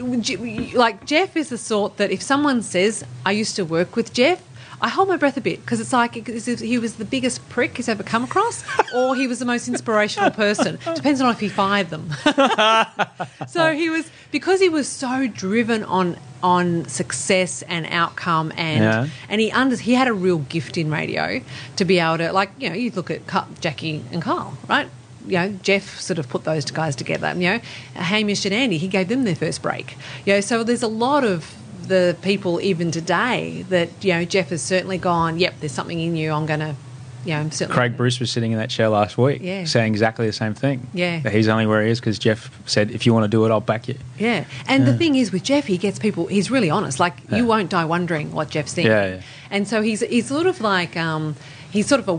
[0.00, 3.64] I would you- like, Jeff is the sort that if someone says, I used to
[3.64, 4.40] work with Jeff,
[4.82, 7.86] I hold my breath a bit because it's like he was the biggest prick he's
[7.86, 10.78] ever come across, or he was the most inspirational person.
[10.94, 12.08] Depends on if he fired them.
[13.46, 19.06] so he was because he was so driven on on success and outcome, and Yeah.
[19.28, 21.42] and he under he had a real gift in radio
[21.76, 23.20] to be able to like you know you look at
[23.60, 24.88] Jackie and Carl, right?
[25.26, 27.32] You know, Jeff sort of put those guys together.
[27.36, 27.60] You know,
[27.94, 29.96] Hamish and Andy, he gave them their first break.
[30.24, 31.54] You know, so there's a lot of
[31.86, 35.38] the people even today that you know Jeff has certainly gone.
[35.38, 36.30] Yep, there's something in you.
[36.32, 36.76] I'm going to,
[37.24, 39.64] you know, I'm certainly Craig Bruce was sitting in that chair last week, Yeah.
[39.64, 40.86] saying exactly the same thing.
[40.94, 41.20] Yeah.
[41.20, 43.50] that he's only where he is because Jeff said, "If you want to do it,
[43.50, 46.26] I'll back you." Yeah, and the thing is with Jeff, he gets people.
[46.28, 47.00] He's really honest.
[47.00, 47.38] Like Yeah.
[47.38, 48.92] you won't die wondering what Jeff's thinking.
[48.92, 49.20] Yeah, yeah.
[49.50, 51.34] And so he's he's sort of like um,
[51.70, 52.16] he's sort of a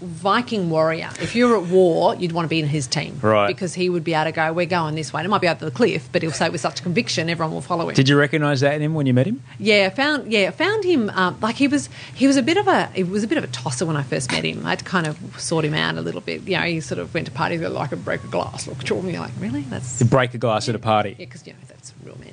[0.00, 1.10] Viking warrior.
[1.20, 3.46] If you're at war, you'd want to be in his team, Right.
[3.48, 5.48] Because he would be able to go, "We're going this way." And it might be
[5.48, 7.94] over the cliff, but he'll say it with such conviction, everyone will follow him.
[7.94, 9.42] Did you recognise that in him when you met him?
[9.58, 12.56] Yeah, I found yeah, I found him um, like he was he was a bit
[12.56, 14.64] of a he was a bit of a tosser when I first met him.
[14.66, 16.42] I had to kind of sort him out a little bit.
[16.42, 18.78] You know, he sort of went to parties with like a break a glass, look
[18.82, 21.10] at me like really that's To break a glass at a party.
[21.10, 22.32] yeah, because you know that's real men.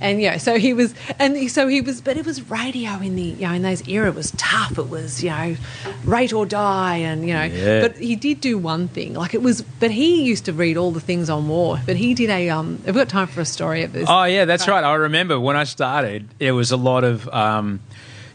[0.00, 3.16] And yeah, so he was, and he- so he was, but it was radio in
[3.16, 4.78] the you know in those era it was tough.
[4.78, 5.56] It was you know
[6.04, 7.44] rate or die, and you know.
[7.44, 7.80] Yeah.
[7.82, 9.62] But he did do one thing, like it was.
[9.62, 11.80] But he used to read all the things on war.
[11.86, 12.48] But he did a.
[12.50, 14.06] Um, I've got time for a story of this.
[14.08, 14.84] Oh yeah, that's right.
[14.84, 17.28] I remember when I started, it was a lot of.
[17.28, 17.80] Um,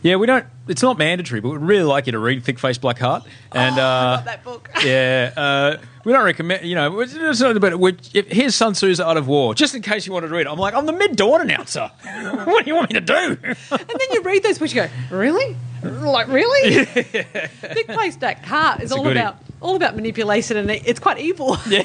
[0.01, 0.45] yeah, we don't.
[0.69, 3.23] It's not mandatory, but we'd really like you to read Thick Face Black Heart.
[3.51, 4.69] And Oh, I uh, love that book.
[4.85, 6.63] yeah, uh, we don't recommend.
[6.63, 7.73] You know, it's it's not about.
[8.13, 10.45] If, here's Sun Tzu's Art of War, just in case you wanted to read.
[10.45, 10.49] it.
[10.51, 11.89] I'm like, I'm the mid dawn announcer.
[12.45, 13.13] what do you want me to do?
[13.41, 15.57] And then you read those books, you go, really?
[15.83, 16.85] Like really?
[16.85, 19.19] Thick Face Black Heart is all goodie.
[19.19, 21.57] about all about manipulation, and it's quite evil.
[21.67, 21.81] Yeah.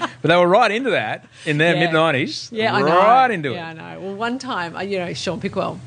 [0.00, 1.80] but they were right into that in their Yeah.
[1.86, 2.50] mid nineties.
[2.52, 2.96] Yeah, I know.
[2.96, 3.76] right into yeah, it.
[3.76, 4.00] Yeah, I know.
[4.00, 5.78] Well, one time, uh, you know, Sean Pickwell.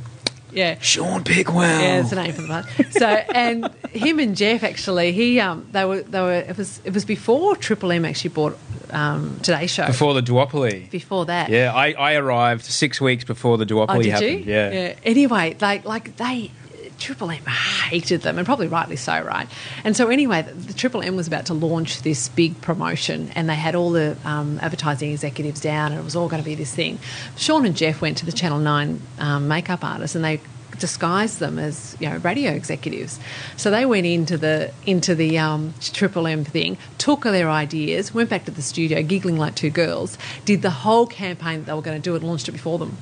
[0.52, 0.80] Yeah.
[0.80, 1.62] Sean Pickwell.
[1.82, 2.66] Yeah, it's a name for the part.
[2.92, 6.34] So, and him and Jeff actually, he, um, they were, they were.
[6.34, 8.58] It was, it was before Triple M actually bought
[8.92, 9.88] um, Today's Show.
[9.88, 10.90] before the duopoly.
[10.90, 14.46] Before that, Yeah, I, I arrived six weeks before the duopoly Oh, did happened.
[14.46, 14.52] you?
[14.54, 14.96] Yeah.
[15.04, 16.52] Anyway, like, like they.
[16.98, 19.48] Triple M hated them, and probably rightly so, right?
[19.84, 23.50] And so, anyway, the, the Triple M was about to launch this big promotion, and
[23.50, 26.56] they had all the um, advertising executives down, and it was all going to be
[26.56, 27.00] this thing.
[27.36, 30.42] Sean and Jeff went to the Channel Nine um, makeup artist, and they
[30.80, 33.20] disguised them as you know radio executives.
[33.56, 38.30] So they went into the into the um, Triple M thing, took their ideas, went
[38.30, 41.82] back to the studio, giggling like two girls, did the whole campaign that they were
[41.82, 42.98] going to do, and launched it before them.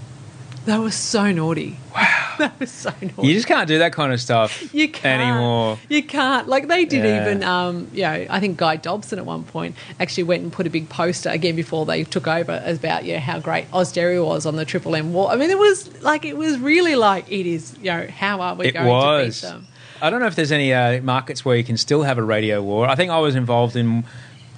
[0.65, 1.77] They were so naughty.
[1.93, 3.27] Wow, that was so naughty.
[3.27, 5.77] You just can't do that kind of stuff You can't anymore.
[5.89, 6.47] You can't.
[6.47, 7.21] Like they did Yeah.
[7.21, 7.43] even.
[7.43, 10.69] Um, you know, I think Guy Dobson at one point actually went and put a
[10.69, 14.55] big poster again before they took over about you know how great Austereo was on
[14.55, 15.29] the Triple M war.
[15.31, 17.75] I mean, it was like it was really like it is.
[17.79, 19.41] You know, how are we It going was.
[19.41, 19.67] to beat them?
[20.01, 22.61] I don't know if there's any uh, markets where you can still have a radio
[22.61, 22.88] war.
[22.88, 24.03] I think I was involved in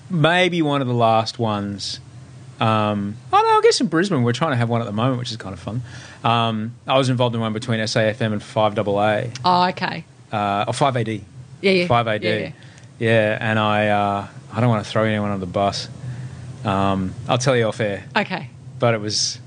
[0.10, 2.00] maybe one of the last ones.
[2.60, 5.20] Um, oh no, I guess in Brisbane we're trying to have one at the moment,
[5.20, 5.82] which is kind of fun.
[6.24, 10.04] Um, I was involved in one between SAFM and Five AA, Oh, okay.
[10.32, 11.08] uh, or Five AD.
[11.10, 11.22] Yeah,
[11.62, 11.88] yeah.
[11.88, 12.24] Five AD.
[12.24, 12.52] Yeah, Yeah,
[13.00, 13.38] yeah.
[13.40, 15.88] and I uh, I don't want to throw anyone on the bus.
[16.66, 18.50] Um, I'll tell you off air, Okay.
[18.80, 19.40] but it was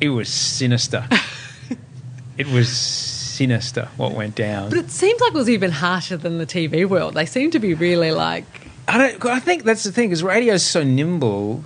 [0.00, 1.06] it was sinister.
[2.38, 4.68] it was sinister what went down.
[4.70, 7.14] But it seems like it was even harsher than the TV world.
[7.14, 8.44] They seem to be really like.
[8.88, 9.24] I don't.
[9.26, 10.22] I think that's the thing is
[10.62, 11.64] so nimble.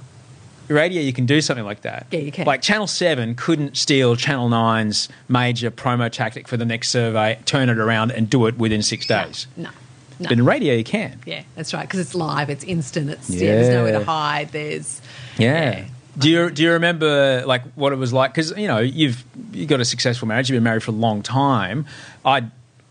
[0.68, 2.06] Radio, you can do something like that.
[2.10, 2.46] Yeah, you can.
[2.46, 7.68] Like Channel Seven couldn't steal Channel 9's major promo tactic for the next survey, turn
[7.68, 9.46] it around, and do it within six days.
[9.56, 9.70] No.
[10.18, 10.28] No.
[10.28, 11.20] But in radio, you can.
[11.26, 11.86] Yeah, that's right.
[11.86, 13.54] Because it's live, it's instant, it's yeah.
[13.54, 14.50] there's nowhere to hide.
[14.50, 15.02] There's
[15.36, 15.84] Yeah.
[16.18, 18.32] Do you do you remember like what it was like?
[18.32, 20.48] Because you know you've you got a successful marriage.
[20.48, 21.84] You've been married for a long time.
[22.24, 22.44] I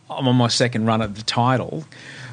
[0.09, 1.85] I'm on my second run at the title.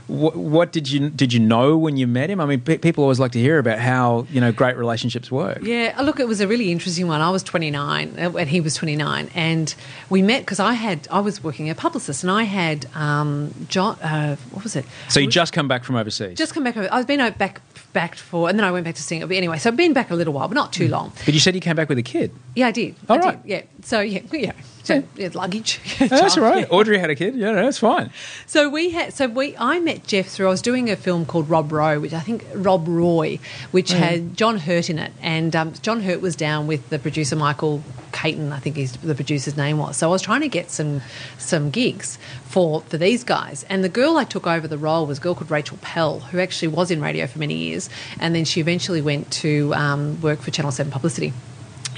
[0.08, 2.40] What, what did you did you know when you met him?
[2.40, 5.58] I mean, pe- people always like to hear about how you know great relationships work.
[5.62, 7.20] Yeah, uh, look, it was a really interesting one.
[7.20, 9.74] I was 29 uh, and he was 29, and
[10.10, 13.98] we met because I had I was working a publicist, and I had um, John.
[14.00, 14.84] Uh, what was it?
[15.08, 16.36] So you just come back from overseas.
[16.38, 16.76] just come back.
[16.76, 17.60] I've been uh, back
[17.92, 19.28] back for, and then I went back to Singapore.
[19.28, 21.12] But anyway, so I've been back a little while, but not too long.
[21.24, 22.32] but you said you came back with a kid.
[22.56, 22.94] Yeah, I did.
[23.08, 23.42] All I right.
[23.42, 23.50] did.
[23.50, 23.62] Yeah.
[23.82, 24.52] So yeah, yeah.
[24.84, 25.80] So yeah, luggage.
[26.00, 26.66] Oh, that's all right.
[26.68, 26.76] Yeah.
[26.76, 27.34] Audrey had a kid.
[27.36, 28.10] Yeah, no, that's fine.
[28.46, 30.46] So we had, so we, I met Jeff through.
[30.46, 33.38] I was doing a film called Rob Roy, which I think Rob Roy,
[33.70, 33.96] which Mm.
[33.96, 37.82] had John Hurt in it, and um, John Hurt was down with the producer Michael
[38.12, 39.96] Caton, I think he's the producer's name was.
[39.96, 41.00] So I was trying to get some
[41.38, 45.18] some gigs for for these guys, and the girl I took over the role was
[45.18, 47.88] a girl called Rachel Pell, who actually was in radio for many years,
[48.20, 51.32] and then she eventually went to um, work for Channel Seven Publicity.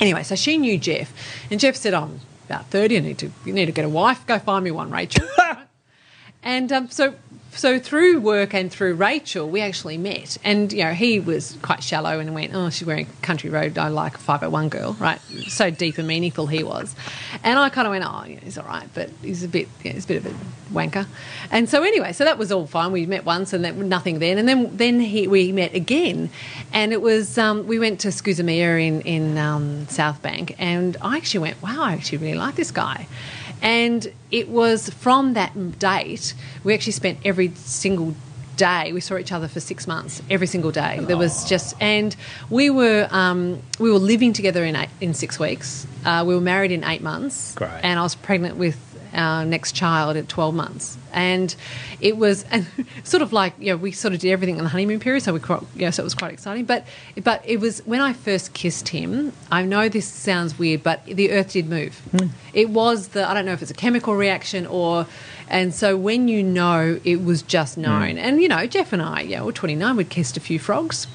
[0.00, 1.12] Anyway, so she knew Jeff,
[1.50, 2.96] and Jeff said, "I'm about thirty.
[2.96, 4.26] I need to you need to get a wife.
[4.26, 5.26] Go find me one, Rachel."
[6.44, 7.14] And um, so,
[7.52, 10.36] so through work and through Rachel, we actually met.
[10.44, 13.78] And you know, he was quite shallow and went, "Oh, she's wearing Country Road.
[13.78, 15.20] I like a five hundred one girl." Right?
[15.48, 16.94] So deep and meaningful he was.
[17.42, 19.92] And I kind of went, "Oh, yeah, he's all right, but he's a bit, yeah,
[19.92, 21.06] he's a bit of a wanker."
[21.50, 22.92] And so anyway, so that was all fine.
[22.92, 24.36] We met once and then nothing then.
[24.36, 26.28] And then then he, we met again,
[26.74, 31.16] and it was um, we went to Skuzamia in in um, South Bank, and I
[31.16, 33.06] actually went, "Wow, I actually really like this guy."
[33.64, 38.14] And it was from that date, we actually spent every single
[38.56, 38.92] day.
[38.92, 40.98] We saw each other for six months, every single day.
[41.00, 42.14] There was just, and
[42.50, 45.86] we were um, we were living together in eight, in six weeks.
[46.04, 47.70] Uh, we were married in eight months, Great.
[47.82, 48.76] and I was pregnant with
[49.14, 50.98] our next child at 12 months.
[51.12, 51.54] And
[52.00, 52.66] it was and
[53.04, 55.32] sort of like, you know, we sort of did everything in the honeymoon period, so
[55.32, 56.64] we quite, know, so it was quite exciting.
[56.64, 56.86] But
[57.22, 61.32] but it was when I first kissed him, I know this sounds weird, but the
[61.32, 61.98] earth did move.
[62.10, 62.28] Hmm.
[62.52, 65.06] It was the I don't know if it's a chemical reaction or
[65.48, 68.12] and so when you know it was just known.
[68.12, 68.18] Hmm.
[68.18, 71.06] And you know, Jeff and I, yeah, we're 29, we'd kissed a few frogs.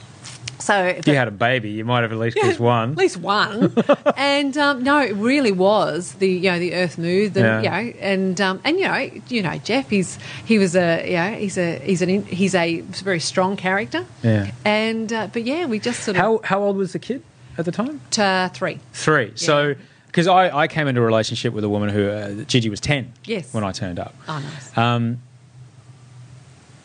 [0.60, 2.92] So If you had a baby, you might have at least kissed one.
[2.92, 3.74] At least one.
[4.18, 7.80] and um, no, it really was the you know the Earth moved, and Yeah.
[7.80, 11.16] you know, and um, and you know, you know, Jeff, he's he was a you
[11.16, 14.06] know he's a he's an he's a very strong character.
[14.22, 14.52] Yeah.
[14.66, 17.24] And uh, but yeah, we just sort of How how old was the kid
[17.58, 18.02] at the time?
[18.18, 18.80] uh, three.
[18.94, 19.32] Three.
[19.36, 19.76] So
[20.08, 23.14] because I, I came into a relationship with a woman who uh, Gigi was ten.
[23.26, 23.54] Yes.
[23.54, 24.14] When I turned up.
[24.28, 24.78] Oh, nice.
[24.78, 25.22] Um,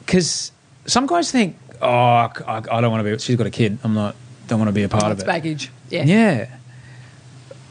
[0.00, 0.52] because
[0.86, 1.88] some guys think, oh,
[2.46, 3.18] I, I don't want to be.
[3.18, 3.78] She's got a kid.
[3.84, 4.16] I'm not.
[4.48, 5.26] Don't want to be a part Oh, of it's it.
[5.26, 5.70] baggage.
[5.90, 6.04] Yeah.
[6.04, 6.48] Yeah.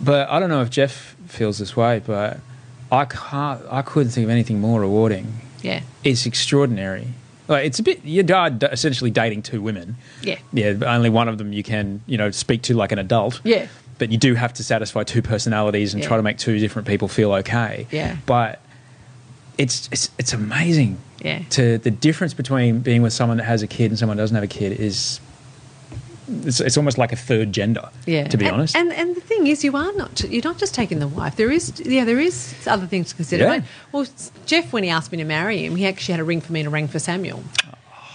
[0.01, 2.39] But I don't know if Jeff feels this way, but
[2.91, 3.61] I can't.
[3.70, 5.34] I couldn't think of anything more rewarding.
[5.61, 5.82] Yeah.
[6.03, 7.07] It's extraordinary.
[7.47, 8.03] Like it's a bit.
[8.03, 9.95] You are essentially dating two women.
[10.22, 10.39] Yeah.
[10.51, 10.76] Yeah.
[10.86, 13.41] Only one of them you can you know speak to like an adult.
[13.43, 13.68] Yeah.
[13.99, 16.07] But you do have to satisfy two personalities and Yeah.
[16.07, 17.88] try to make two different people feel okay.
[17.91, 18.18] Yeah.
[18.26, 18.59] But
[19.57, 20.97] it's it's it's amazing.
[21.24, 21.41] Yeah.
[21.51, 24.36] To the difference between being with someone that has a kid and someone that doesn't
[24.36, 25.19] have a kid is.
[26.45, 27.89] It's, it's almost like a third gender.
[28.05, 28.76] Yeah, To be and, honest.
[28.78, 31.36] and and the thing is, you are not you're not just taking the wife.
[31.36, 33.43] There is yeah, there is other things to consider.
[33.43, 33.61] Yeah.
[33.91, 34.07] Well,
[34.45, 36.61] Jeff, when he asked me to marry him, he actually had a ring for me
[36.61, 37.43] and a ring for Samuel.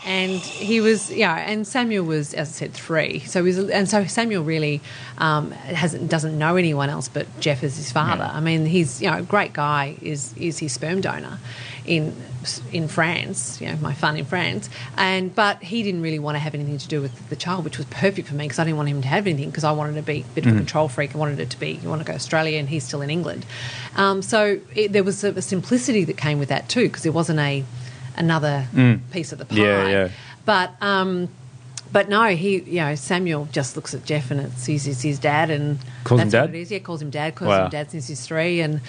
[0.08, 3.20] And he was, yeah, and Samuel was, as I said, three.
[3.20, 4.80] So he's, and so Samuel really
[5.18, 8.24] um, hasn't doesn't know anyone else but Jeff as his father.
[8.24, 9.96] I mean, he's, you know, a great guy.
[10.00, 11.38] Is is his sperm donor
[11.84, 12.16] in
[12.72, 13.60] in France?
[13.60, 14.70] You know, my fun in France.
[14.96, 17.76] And but he didn't really want to have anything to do with the child, which
[17.76, 19.96] was perfect for me because I didn't want him to have anything because I wanted
[19.96, 21.14] to be a bit of a control freak.
[21.14, 23.44] I wanted it to be, you want to go Australia, and he's still in England.
[23.94, 27.12] Um, so it, there was a, a simplicity that came with that too because there
[27.12, 27.62] wasn't a
[28.18, 28.66] another
[29.12, 29.56] piece of the pie.
[29.56, 30.08] Yeah, yeah.
[30.44, 31.28] But um,
[31.92, 35.18] but no, he you know Samuel just looks at Jeff and it's he's, he's his
[35.18, 36.54] dad and Calls him that's what dad?
[36.56, 36.70] it is.
[36.70, 37.34] Yeah, calls him dad.
[37.34, 37.64] Calls Wow.
[37.64, 38.80] him dad since he's three and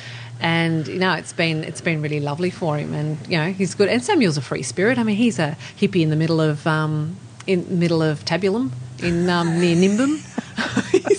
[0.41, 3.73] and you know it's been it's been really lovely for him and you know he's
[3.75, 3.87] good.
[3.89, 4.97] And Samuel's a free spirit.
[4.97, 7.15] I mean he's a hippie in the middle of um,
[7.47, 8.71] in the middle of Tabulam
[9.01, 10.17] in um, near Nimbin.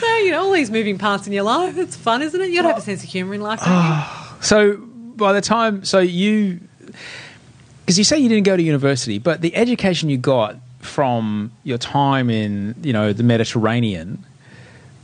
[0.00, 1.76] so you know all these moving parts in your life.
[1.76, 2.50] It's fun, isn't it?
[2.50, 4.02] You got to have a sense of humour in life, don't you?
[4.40, 4.80] So
[5.18, 6.60] by the time, so you,
[7.84, 11.78] because you say you didn't go to university, but the education you got from your
[11.78, 14.24] time in, you know, the Mediterranean,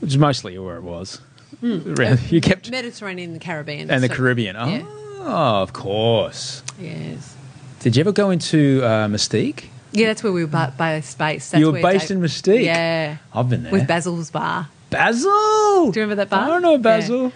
[0.00, 1.20] which is mostly where it was,
[1.62, 3.90] around- you kept, Mediterranean and the Caribbean.
[3.90, 4.56] and the Caribbean.
[4.56, 5.26] Oh, Yeah.
[5.62, 6.62] of course.
[6.80, 7.34] Yes.
[7.80, 9.64] Did you ever go into uh, Mustique?
[9.92, 11.18] Yeah, that's where we were ba- based.
[11.18, 12.64] That's You were based Dave- in Mustique?
[12.64, 13.16] Yeah.
[13.32, 13.72] I've been there.
[13.72, 14.68] With Basil's Bar.
[14.90, 15.90] Basil.
[15.90, 16.44] Do you remember that bar?
[16.44, 17.24] I don't know Basil.
[17.24, 17.30] Yeah,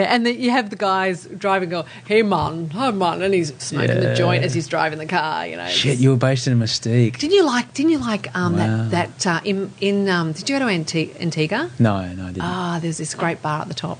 [0.00, 4.00] and then you have the guys driving, go, "Hey man, hi man," and he's smoking
[4.00, 5.46] the joint as he's driving the car.
[5.46, 5.68] You know.
[5.68, 7.18] Shit, you were based in a Mustique.
[7.18, 7.72] Didn't you like?
[7.74, 8.88] Didn't you like um, Wow.
[8.88, 10.08] that that uh, in in?
[10.08, 10.72] Um, did you go to
[11.20, 11.70] Antigua?
[11.78, 12.42] No, no, I didn't.
[12.42, 13.98] Ah, there's this great bar at the top.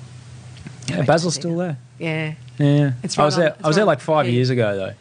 [0.88, 1.76] yeah, Basil's still there.
[1.98, 3.56] Yeah, Yeah, It's right I was on- there.
[3.62, 4.32] I was there like five yeah.
[4.32, 4.92] years ago though,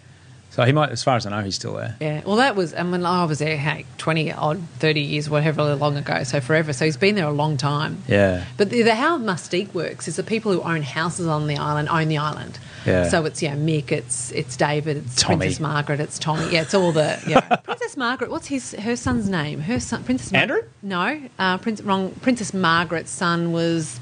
[0.52, 1.96] so he might, as far as I know, he's still there.
[2.00, 2.22] yeah.
[2.26, 5.98] Well, that was, and when I was there, hey, twenty odd, thirty years, whatever long
[5.98, 6.74] ago, so forever.
[6.74, 8.04] So he's been there a long time.
[8.08, 11.58] Yeah, But the, the how Mustique works is the people who own houses on the
[11.58, 12.60] island own the island.
[12.86, 13.08] Yeah.
[13.10, 15.38] So it's yeah, Mick, it's it's David, it's Tommy.
[15.38, 16.52] Princess Margaret, it's Tommy.
[16.52, 17.40] Yeah, it's all the yeah.
[17.64, 18.30] Princess Margaret.
[18.32, 19.62] What's his her son's name?
[19.62, 20.62] Her son, Princess Mar- Andrew?
[20.82, 22.12] No, uh, Prince wrong.
[22.22, 24.00] Princess Margaret's son was.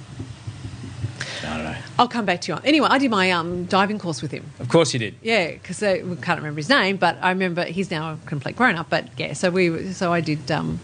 [1.50, 1.78] I don't know.
[1.98, 2.56] I'll come back to you.
[2.58, 4.46] on Anyway, I did my um, diving course with him.
[4.60, 5.16] Of course you did.
[5.22, 8.56] Yeah, because I we can't remember his name, but I remember he's now a complete
[8.56, 8.90] grown up.
[8.90, 10.80] But yeah, so we so I did um,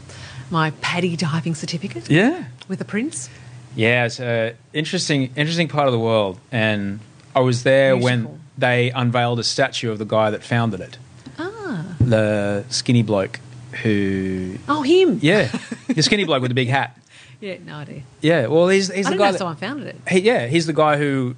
[0.50, 3.30] my PADI diving certificate Yeah, with the prince.
[3.76, 4.06] yeah.
[4.06, 7.00] It's a interesting, interesting part of the world, and
[7.36, 8.32] I was there Beautiful.
[8.32, 10.98] when they unveiled a statue of the guy that founded it,
[11.38, 13.40] Ah, the skinny bloke
[13.84, 15.20] who, oh him.
[15.22, 15.50] yeah,
[15.88, 16.98] the skinny bloke with the big hat.
[17.46, 18.02] Yeah, no idea.
[18.22, 19.32] Yeah, well, he's he's I the guy.
[19.32, 19.98] that- someone founded it.
[20.10, 21.36] He, yeah, he's the guy who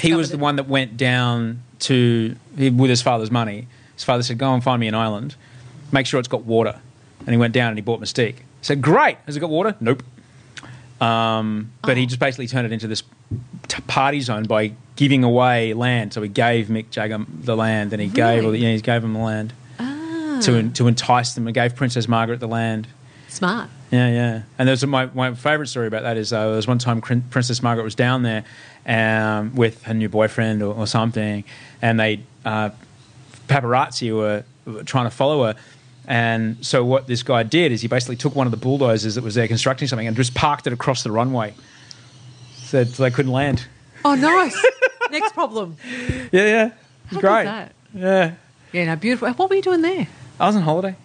[0.00, 0.44] he was Discovered the it.
[0.46, 3.66] one that went down to he, with his father's money.
[3.94, 5.36] His father said, "Go and find me an island.
[5.92, 6.80] Make sure it's got water."
[7.20, 8.36] And he went down and he bought Mustique.
[8.36, 10.02] He said, "Great, has it got water?" Nope.
[11.00, 11.94] Um, but Oh.
[11.96, 13.02] he just basically turned it into this
[13.68, 16.12] t- party zone by giving away land.
[16.14, 19.02] So he gave Mick Jagger the land, and he gave all the, yeah, he gave
[19.04, 21.46] him the land Ah, to to entice them.
[21.46, 22.86] and gave Princess Margaret the land.
[23.28, 23.68] smart.
[23.92, 24.42] Yeah, yeah.
[24.58, 27.62] And there's my my favourite story about that is uh, there was one time Princess
[27.62, 28.44] Margaret was down there
[28.86, 31.44] um, with her new boyfriend or, or something,
[31.82, 32.70] and they uh,
[33.48, 35.56] paparazzi were, were trying to follow her.
[36.08, 39.22] And so what this guy did is he basically took one of the bulldozers that
[39.22, 41.54] was there constructing something and just parked it across the runway,
[42.56, 43.66] so, so they couldn't land.
[44.06, 44.56] Oh, nice.
[45.10, 45.76] Next problem.
[46.32, 46.66] Yeah, yeah.
[46.66, 46.72] It
[47.12, 47.68] was How great.
[47.94, 48.34] Yeah.
[48.72, 49.30] Yeah, no, beautiful.
[49.32, 50.08] What were you doing there?
[50.40, 50.96] I was on holiday.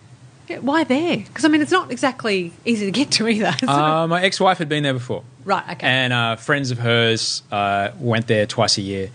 [0.48, 1.18] Yeah, why there?
[1.18, 3.54] Because I mean, it's not exactly easy to get to either.
[3.68, 5.24] Uh, my ex-wife had been there before.
[5.46, 5.64] right.
[5.72, 5.86] Okay.
[5.88, 9.10] and uh, friends of hers uh, went there twice a year,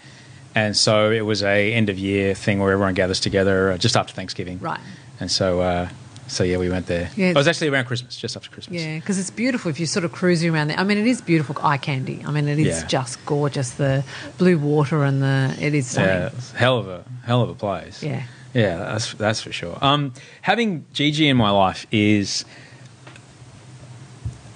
[0.55, 3.97] and so it was a end of year thing where everyone gathers together uh, just
[3.97, 4.59] after Thanksgiving.
[4.59, 4.81] Right.
[5.21, 5.89] And so, uh,
[6.27, 7.09] so yeah, we went there.
[7.17, 7.29] Yeah.
[7.31, 8.83] It was actually around Christmas, just after Christmas.
[8.83, 10.79] Yeah, because it's beautiful if you're sort of cruising around there.
[10.79, 12.23] I mean, it is beautiful eye candy.
[12.27, 12.87] I mean, it is Yeah.
[12.87, 13.71] just gorgeous.
[13.73, 14.05] The
[14.39, 16.31] blue water and the it is stunning.
[16.35, 18.03] Yeah, hell of a hell of a place.
[18.03, 18.23] Yeah.
[18.55, 19.79] Yeah, that's that's for sure.
[19.81, 22.45] Um, having Gigi in my life is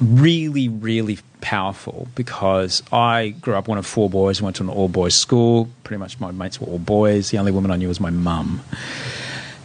[0.01, 4.43] really, really powerful because I grew up one of four boys.
[4.43, 5.69] Went to an all boys school.
[5.85, 7.31] Pretty much my mates were all boys.
[7.31, 8.63] The only woman I knew was my mum,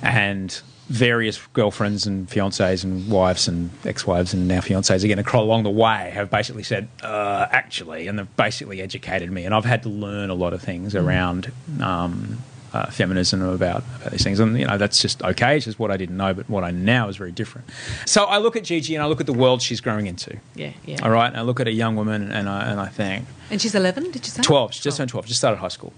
[0.02, 5.70] and various girlfriends and fiancées and wives and ex-wives and now fiancées again along the
[5.70, 9.90] way have basically said uh, actually and they've basically educated me and I've had to
[9.90, 12.40] learn a lot of things around um,
[12.74, 15.92] uh, feminism about, about these things and you know that's just okay it's just what
[15.92, 17.68] I didn't know but what I now is very different
[18.06, 20.72] so I look at Gigi and I look at the world she's growing into Yeah,
[20.86, 21.00] yeah.
[21.04, 23.62] all right and I look at a young woman and I, and I think And
[23.62, 24.42] she's 11, did you say?
[24.42, 24.74] 12.
[24.74, 25.26] She just turned 12.
[25.26, 25.92] Just started high school.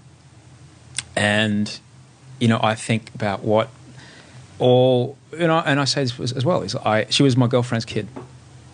[1.16, 1.78] And,
[2.40, 3.68] you know, I think about what
[4.58, 7.84] all, you know, and I say this as well, is I, she was my girlfriend's
[7.84, 8.08] kid.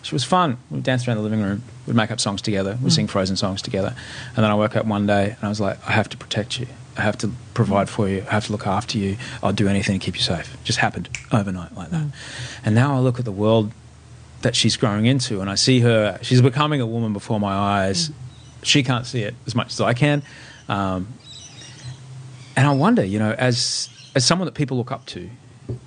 [0.03, 0.57] She was fun.
[0.71, 1.61] We'd dance around the living room.
[1.85, 2.77] We'd make up songs together.
[2.81, 3.93] We'd sing Frozen songs together.
[4.35, 6.59] And then I woke up one day and I was like, I have to protect
[6.59, 6.67] you.
[7.01, 8.23] I have to provide for you.
[8.27, 9.17] I have to look after you.
[9.41, 10.55] I'll do anything to keep you safe.
[10.63, 12.05] Just happened overnight like that.
[12.63, 13.71] And now I look at the world
[14.43, 18.11] that she's growing into and I see her, she's becoming a woman before my eyes.
[18.61, 20.21] She can't see it as much as I can.
[20.69, 21.07] Um,
[22.55, 25.27] and I wonder, you know, as as someone that people look up to,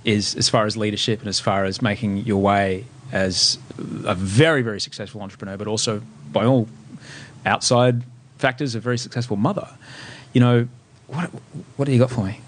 [0.05, 3.59] is as far as leadership and as far as making your way as
[4.05, 6.03] a very very successful entrepreneur, but also
[6.33, 6.69] by all
[7.47, 8.03] outside
[8.39, 9.69] factors, a very successful mother.
[10.33, 10.69] You know,
[11.09, 11.31] what
[11.77, 12.41] what do you got for me?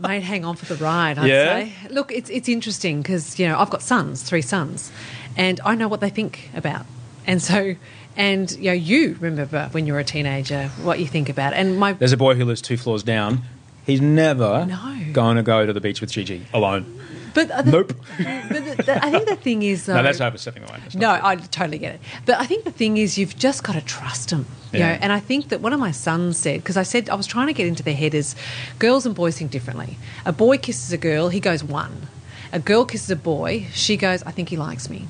[0.00, 1.44] Mate, hang on for the ride, I'd Yeah?
[1.64, 1.72] say.
[1.90, 4.92] Look, it's, it's interesting because, you know, I've got sons, three sons,
[5.36, 6.86] and I know what they think about.
[7.26, 7.74] And so,
[8.16, 11.52] and, you know, you remember when you were a teenager what you think about.
[11.52, 13.42] And my There's a boy who lives two floors down.
[13.86, 15.12] He's never No.
[15.12, 17.00] going to go to the beach with Gigi alone.
[17.46, 17.92] But the, Nope.
[18.18, 20.80] But the, the, I think the thing is, though, no, that's overstepping the line.
[20.82, 21.26] That's No, true.
[21.26, 22.00] I totally get it.
[22.26, 24.46] But I think the thing is, you've just got to trust them.
[24.72, 24.92] You Yeah.
[24.92, 27.26] know, and I think that one of my sons said because I said I was
[27.26, 28.34] trying to get into their head is
[28.78, 29.96] girls and boys think differently.
[30.26, 32.08] A boy kisses a girl, he goes one.
[32.52, 35.06] A girl kisses a boy, she goes, I think he likes me.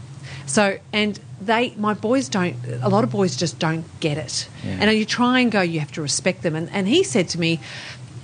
[0.46, 2.56] So and they, my boys don't.
[2.82, 4.48] A lot of boys just don't get it.
[4.64, 4.78] Yeah.
[4.80, 6.54] And you try and go, you have to respect them.
[6.56, 7.60] And and he said to me,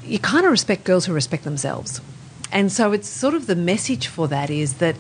[0.05, 2.01] you kind of respect girls who respect themselves.
[2.55, 4.97] And so it's sort of the message for that is that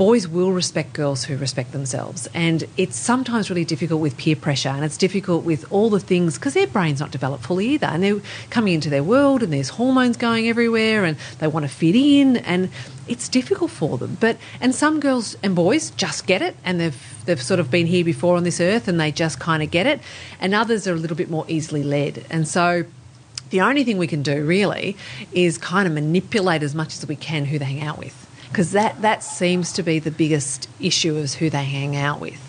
[0.00, 2.26] boys will respect girls who respect themselves.
[2.32, 6.36] And it's sometimes really difficult with peer pressure and it's difficult with all the things
[6.38, 7.86] because their brain's not developed fully either.
[7.86, 11.68] And they're coming into their world and there's hormones going everywhere and they want to
[11.68, 12.70] fit in and
[13.08, 14.16] it's difficult for them.
[14.18, 17.86] But and some girls and boys just get it and they've they've sort of been
[17.86, 20.00] here before on this earth and they just kind of get it.
[20.40, 22.24] And others are a little bit more easily led.
[22.30, 22.84] And so
[23.50, 24.96] the only thing we can do really
[25.32, 28.16] is kind of manipulate as much as we can who they hang out with.
[28.48, 32.46] Because that that seems to be the biggest issue is who they hang out with.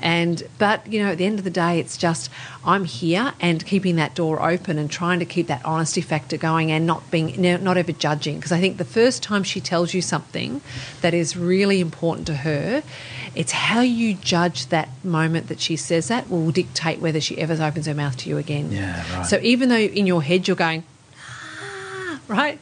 [0.00, 2.28] And but you know at the end of the day it's just
[2.64, 6.70] i'm here and keeping that door open and trying to keep that honesty factor going
[6.72, 8.36] and not being not ever judging.
[8.36, 10.60] Because i think the first time she tells you something
[11.00, 12.82] that is really important to her
[13.34, 17.54] it's how you judge that moment that she says that will dictate whether she ever
[17.62, 19.26] opens her mouth to you again Yeah, right.
[19.26, 20.84] so even though in your head you're going,
[21.18, 22.58] ah, right?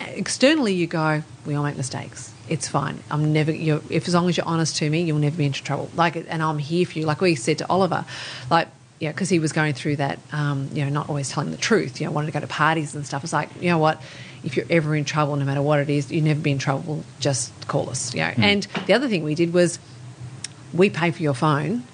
[0.00, 2.32] Externally, you go, we all make mistakes.
[2.48, 2.98] It's fine.
[3.10, 3.52] I'm never.
[3.52, 5.90] You're, if as long as you're honest to me, you'll never be into trouble.
[5.94, 7.06] Like, and I'm here for you.
[7.06, 8.04] Like we said to Oliver,
[8.50, 8.68] like.
[8.98, 12.00] Yeah, because he was going through that, um, you know, not always telling the truth.
[12.00, 13.24] You know, wanted to go to parties and stuff.
[13.24, 14.00] It's like, you know what?
[14.44, 17.02] If you're ever in trouble, no matter what it is, you never be in trouble.
[17.18, 18.14] Just call us.
[18.14, 18.32] You know.
[18.38, 19.80] And the other thing we did was,
[20.72, 21.84] we pay for your phone,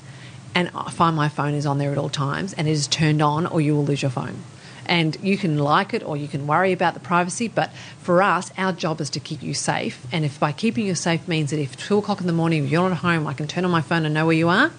[0.54, 3.22] and I find my phone is on there at all times, and it is turned
[3.22, 4.42] on, or you will lose your phone.
[4.86, 7.46] And you can like it, or you can worry about the privacy.
[7.46, 7.70] But
[8.00, 10.06] for us, our job is to keep you safe.
[10.10, 12.88] And if by keeping you safe means that if two o'clock in the morning you're
[12.88, 14.70] not home, I can turn on my phone and know where you are,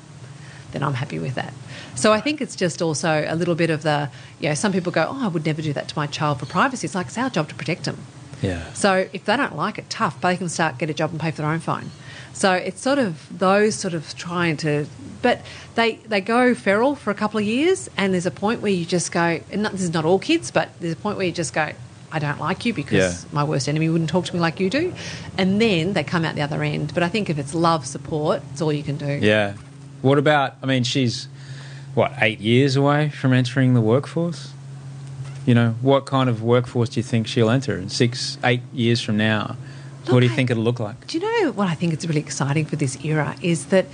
[0.71, 1.53] then I'm happy with that.
[1.95, 4.91] So I think it's just also a little bit of the, you know, some people
[4.91, 6.85] go, oh, I would never do that to my child for privacy.
[6.85, 7.97] It's like it's our job to protect them.
[8.41, 8.71] Yeah.
[8.73, 11.19] So if they don't like it, tough, but they can start get a job and
[11.19, 11.91] pay for their own phone.
[12.33, 14.85] So it's sort of those sort of trying to,
[15.21, 15.41] but
[15.75, 18.85] they they go feral for a couple of years, and there's a point where you
[18.85, 21.31] just go, and not, this is not all kids, but there's a point where you
[21.33, 21.71] just go,
[22.11, 23.29] I don't like you because Yeah.
[23.31, 24.93] my worst enemy wouldn't talk to me like you do,
[25.37, 26.93] and then they come out the other end.
[26.93, 29.19] But I think if it's love, support, it's all you can do.
[29.21, 29.53] Yeah.
[30.01, 30.55] What about?
[30.63, 31.27] I mean, she's
[31.95, 34.51] what eight years away from entering the workforce.
[35.45, 39.01] You know, what kind of workforce do you think she'll enter in six, eight years
[39.01, 39.57] from now?
[40.07, 41.07] What do you think it'll look like?
[41.07, 43.85] Do you know what I think is really exciting for this era is that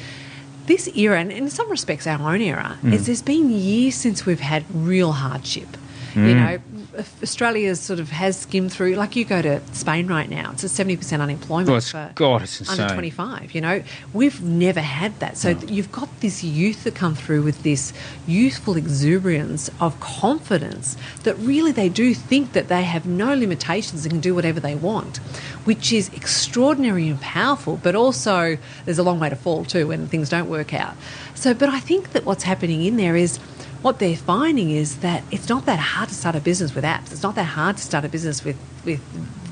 [0.67, 2.93] this era, and in some respects our own era, Mm.
[2.93, 5.77] is there's been years since we've had real hardship.
[6.15, 6.35] You Mm.
[6.35, 8.95] know, Australia sort of has skimmed through.
[8.95, 12.09] Like you go to Spain right now, it's a seventy percent unemployment Well, it's- for
[12.15, 13.53] God, it's under twenty five.
[13.53, 15.37] You know, we've never had that.
[15.37, 17.91] So th- you've got this youth that come through with this
[18.25, 24.11] youthful exuberance of confidence that really they do think that they have no limitations and
[24.13, 25.17] can do whatever they want,
[25.65, 27.77] which is extraordinary and powerful.
[27.83, 30.95] But also, there's a long way to fall too when things don't work out.
[31.33, 33.37] So, but I think that what's happening in there is
[33.85, 37.11] what they're finding is that it's not that hard to start a business with apps.
[37.11, 38.99] It's not that hard to start a business with with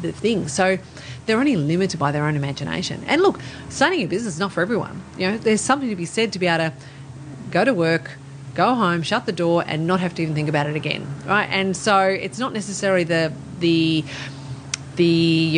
[0.01, 0.51] the things.
[0.51, 0.79] So
[1.27, 3.03] they're only limited by their own imagination.
[3.05, 5.03] And look, starting a business is not for everyone.
[5.19, 6.73] You know, there's something to be said to be able to
[7.51, 8.17] go to work,
[8.55, 11.47] go home, shut the door, and not have to even think about it again, right?
[11.51, 14.03] And so it's not necessarily the the
[14.95, 15.05] the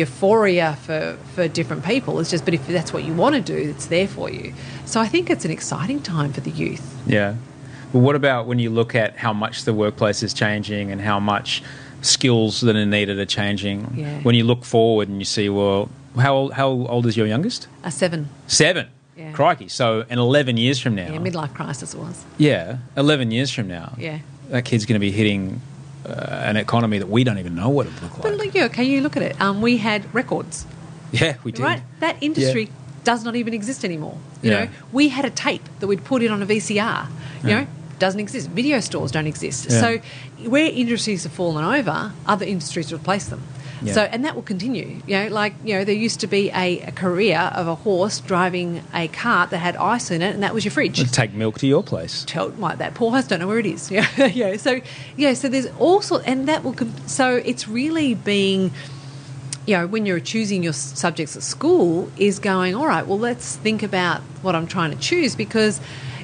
[0.02, 2.20] euphoria for, for different people.
[2.20, 4.54] It's just, but if that's what you want to do, it's there for you.
[4.84, 6.86] So I think it's an exciting time for the youth.
[7.06, 7.36] Yeah.
[7.96, 11.18] But what about when you look at how much the workplace is changing and how
[11.18, 11.62] much
[12.02, 13.90] skills that are needed are changing?
[13.96, 14.20] Yeah.
[14.20, 17.68] When you look forward and you see, well, how old, how old is your youngest?
[17.84, 18.88] A seven, Seven.
[19.16, 19.32] Yeah.
[19.32, 19.68] Crikey.
[19.68, 21.10] So, in 11 years from now.
[21.10, 22.22] yeah, midlife crisis was.
[22.36, 23.94] Yeah, 11 years from now.
[23.96, 24.18] Yeah.
[24.50, 25.62] That kid's going to be hitting
[26.04, 26.10] uh,
[26.44, 28.22] an economy that we don't even know what it look like.
[28.24, 29.40] But look, yeah, okay, you look at it.
[29.40, 30.66] Um, we had records,
[31.12, 31.62] yeah, we did.
[31.62, 31.80] right?
[32.00, 32.68] That industry
[33.04, 34.18] does not even exist anymore.
[34.42, 34.64] You Yeah.
[34.64, 37.06] know, we had a tape that we'd put in on a VCR.
[37.42, 37.60] You Yeah.
[37.60, 37.66] know,
[37.98, 38.48] doesn't exist.
[38.50, 39.66] Video stores don't exist.
[39.70, 39.80] Yeah.
[39.80, 39.98] So
[40.48, 43.42] where industries have fallen over, other industries replace them.
[43.82, 43.92] Yeah.
[43.92, 45.00] So and that will continue.
[45.06, 48.20] You know, like you know, there used to be a, a career of a horse
[48.20, 50.98] driving a cart that had ice in it, and that was your fridge.
[50.98, 52.24] Let's take milk to your place.
[52.26, 54.80] tell like that poor horse don't know where it is yeah yeah so
[55.16, 56.74] yeah so there's also and that will
[57.06, 58.72] so it's really being
[59.66, 63.56] you know when you're choosing your subjects at school is going all right well let's
[63.56, 65.80] think about what i'm trying to choose because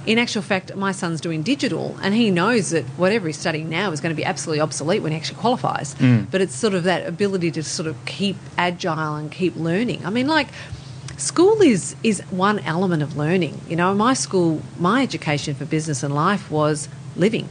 [0.06, 3.90] in actual fact my son's doing digital and he knows that whatever he's studying now
[3.92, 6.28] is going to be absolutely obsolete when he actually qualifies mm.
[6.30, 10.10] but it's sort of that ability to sort of keep agile and keep learning i
[10.10, 10.48] mean like
[11.22, 13.60] school is is one element of learning.
[13.68, 17.48] You know, my school, my education for business and life was living,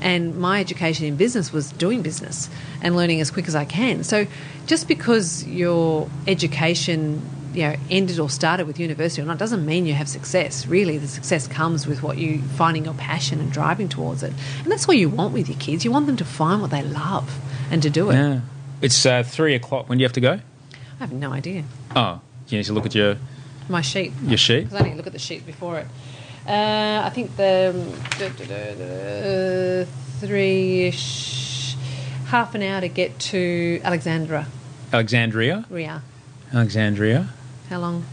[0.00, 2.48] and my education in business was doing business
[2.80, 4.04] and learning as quick as I can.
[4.04, 4.26] So,
[4.66, 7.22] just because your education
[7.58, 10.96] you know ended or started with university or not doesn't mean you have success really
[10.96, 14.32] the success comes with what you finding your passion and driving towards it
[14.62, 16.82] and that's what you want with your kids you want them to find what they
[16.82, 17.28] love
[17.72, 18.40] and to do it Yeah.
[18.80, 19.88] It's uh, three o'clock.
[19.88, 20.34] When do you have to go?
[20.34, 21.64] i have no idea
[21.96, 23.16] Oh, you need to look at your,
[23.68, 24.64] my sheet your sheet.
[24.64, 25.86] Because I need to look at the sheet before it.
[26.46, 27.74] Uh, I think the
[28.22, 29.84] uh,
[30.20, 31.76] three-ish,
[32.26, 34.46] half an hour to get to Alexandra.
[34.92, 35.64] Alexandria.
[35.68, 36.02] Ria.
[36.54, 37.28] Alexandria.
[37.70, 38.04] How long?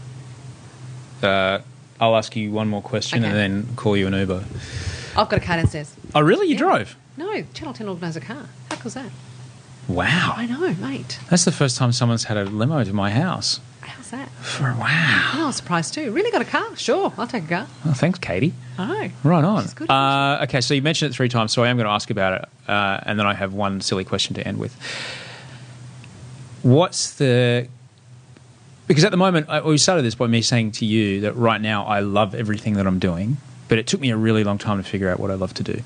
[1.22, 1.60] Uh,
[2.00, 3.28] I'll ask you one more question Okay.
[3.28, 3.36] and
[3.66, 4.44] then call you an Uber.
[5.16, 5.94] I've got a car downstairs.
[6.14, 6.46] Oh, really?
[6.46, 6.58] You Yeah.
[6.58, 6.96] drove?
[7.16, 8.48] No, Channel 10 organised a car.
[8.70, 9.10] How cool's that?
[9.88, 10.34] Wow.
[10.36, 11.18] I know, mate.
[11.30, 13.60] That's the first time someone's had a limo to my house.
[13.80, 14.28] How's that?
[14.42, 15.30] For wow.
[15.34, 16.10] I was surprised too.
[16.12, 16.76] Really got a car?
[16.76, 17.66] Sure, I'll take a car.
[17.86, 18.52] Oh, thanks, Katie.
[18.76, 19.10] I know.
[19.22, 19.66] Right on.
[19.74, 19.88] Good.
[19.88, 22.42] Uh, okay, so you mentioned it three times, so I am going to ask about
[22.42, 24.76] it, uh, and then I have one silly question to end with.
[26.62, 27.68] What's the
[28.86, 31.60] because at the moment I, we started this by me saying to you that right
[31.60, 33.36] now I love everything that I'm doing,
[33.68, 35.62] but it took me a really long time to figure out what I love to
[35.62, 35.82] do.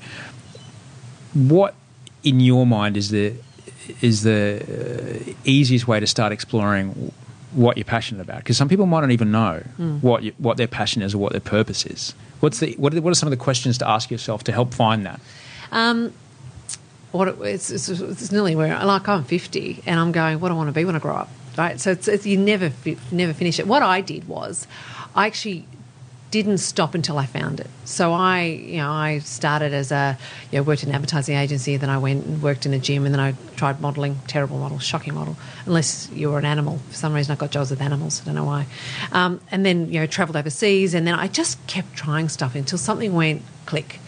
[1.33, 1.75] What
[2.23, 3.35] in your mind is the
[4.01, 7.11] is the uh, easiest way to start exploring
[7.53, 8.37] what you're passionate about?
[8.37, 9.63] Because some people might not even know
[10.01, 12.13] what you, what their passion is or what their purpose is.
[12.39, 14.73] What's the what are, what are some of the questions to ask yourself to help
[14.73, 15.19] find that?
[15.71, 16.13] Um,
[17.11, 20.53] what it, it's, it's, it's nearly where like I'm 50 and I'm going, what do
[20.53, 21.29] I want to be when I grow up?
[21.57, 21.79] Right.
[21.79, 22.71] So it's, it's you never
[23.11, 23.67] never finish it.
[23.67, 24.67] What I did was,
[25.15, 25.65] I actually
[26.31, 27.67] didn't stop until I found it.
[27.83, 30.17] So I, you know, I started as a,
[30.49, 31.75] you know, worked in an advertising agency.
[31.75, 34.19] Then I went and worked in a gym, and then I tried modelling.
[34.27, 35.35] Terrible model, shocking model.
[35.65, 38.21] Unless you were an animal, for some reason I got jobs with animals.
[38.21, 38.65] I don't know why.
[39.11, 42.77] Um, and then you know, travelled overseas, and then I just kept trying stuff until
[42.77, 43.99] something went click.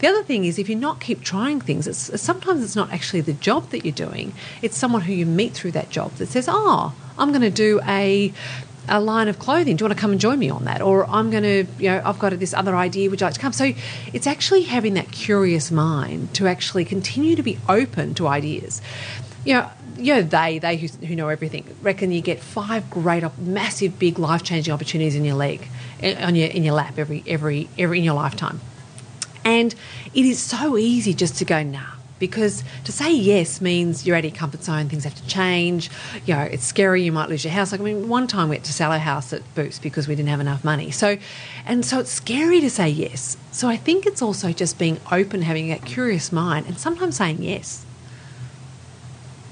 [0.00, 3.20] The other thing is, if you not keep trying things, it's, sometimes it's not actually
[3.20, 4.32] the job that you're doing.
[4.62, 7.80] It's someone who you meet through that job that says, "Oh, I'm going to do
[7.86, 8.32] a."
[8.88, 9.76] A line of clothing.
[9.76, 10.80] Do you want to come and join me on that?
[10.80, 13.08] Or I'm going to, you know, I've got this other idea.
[13.08, 13.52] Would you like to come?
[13.52, 13.72] So
[14.12, 18.82] it's actually having that curious mind to actually continue to be open to ideas.
[19.44, 23.22] You know, you know they they who, who know everything reckon you get five great,
[23.38, 25.68] massive, big, life changing opportunities in your leg,
[26.02, 28.60] eh, on your in your lap every every every in your lifetime.
[29.44, 29.74] And
[30.14, 31.80] it is so easy just to go, nah.
[32.18, 35.90] Because to say yes means you're out of your comfort zone, things have to change.
[36.26, 37.72] You know, it's scary, you might lose your house.
[37.72, 40.14] Like, I mean, one time we had to sell our house at Boots because we
[40.14, 40.90] didn't have enough money.
[40.90, 41.16] So,
[41.64, 43.38] and so it's scary to say yes.
[43.52, 47.42] So I think it's also just being open, having that curious mind, and sometimes saying
[47.42, 47.86] yes.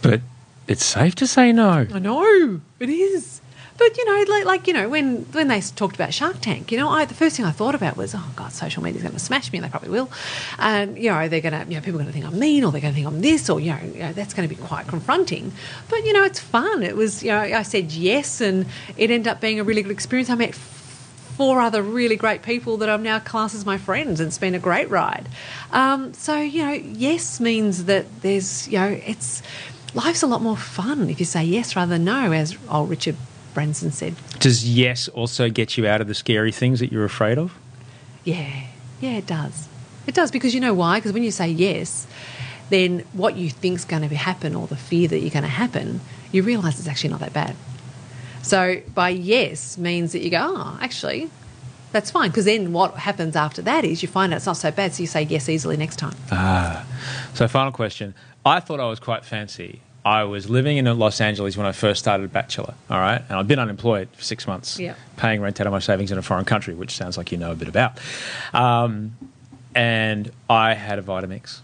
[0.03, 0.20] But
[0.66, 1.86] it's safe to say no.
[1.91, 3.41] I know it is.
[3.79, 6.79] But you know, like, like you know, when when they talked about Shark Tank, you
[6.79, 9.20] know, I, the first thing I thought about was, oh God, social media's going to
[9.20, 10.11] smash me, and they probably will.
[10.59, 12.64] And you know, they're going to, you know, people are going to think I'm mean,
[12.64, 14.55] or they're going to think I'm this, or you know, you know, that's going to
[14.55, 15.53] be quite confronting.
[15.89, 16.83] But you know, it's fun.
[16.83, 18.66] It was, you know, I said yes, and
[18.97, 20.29] it ended up being a really good experience.
[20.29, 24.26] I met four other really great people that I'm now class as my friends, and
[24.26, 25.29] it's been a great ride.
[25.70, 29.41] Um, so you know, yes means that there's, you know, it's
[29.95, 33.16] life's a lot more fun if you say yes rather than no, as old Richard
[33.55, 34.14] Branson said.
[34.38, 37.55] Does yes also get you out of the scary things that you're afraid of?
[38.24, 38.66] Yeah,
[39.01, 39.68] yeah, it does.
[40.07, 40.99] It does because you know why?
[40.99, 42.07] Because when you say yes,
[42.70, 46.01] then what you think's going to happen or the fear that you're going to happen,
[46.32, 47.57] you realise it's actually not that bad.
[48.42, 51.30] So by yes means that you go, oh, actually,
[51.92, 52.30] that's fine.
[52.30, 55.03] Because then what happens after that is you find out it's not so bad, so
[55.03, 56.14] you say yes easily next time.
[56.30, 56.86] Ah.
[57.34, 58.14] So, final question.
[58.44, 59.80] I thought I was quite fancy.
[60.09, 63.20] I was living in Los Angeles when I first started Bachelor, all right?
[63.28, 64.94] And I'd been unemployed for six months, Yeah.
[65.16, 67.52] paying rent out of my savings in a foreign country, which sounds like you know
[67.52, 67.98] a bit about.
[68.54, 69.16] Um,
[69.74, 71.61] and I had a Vitamix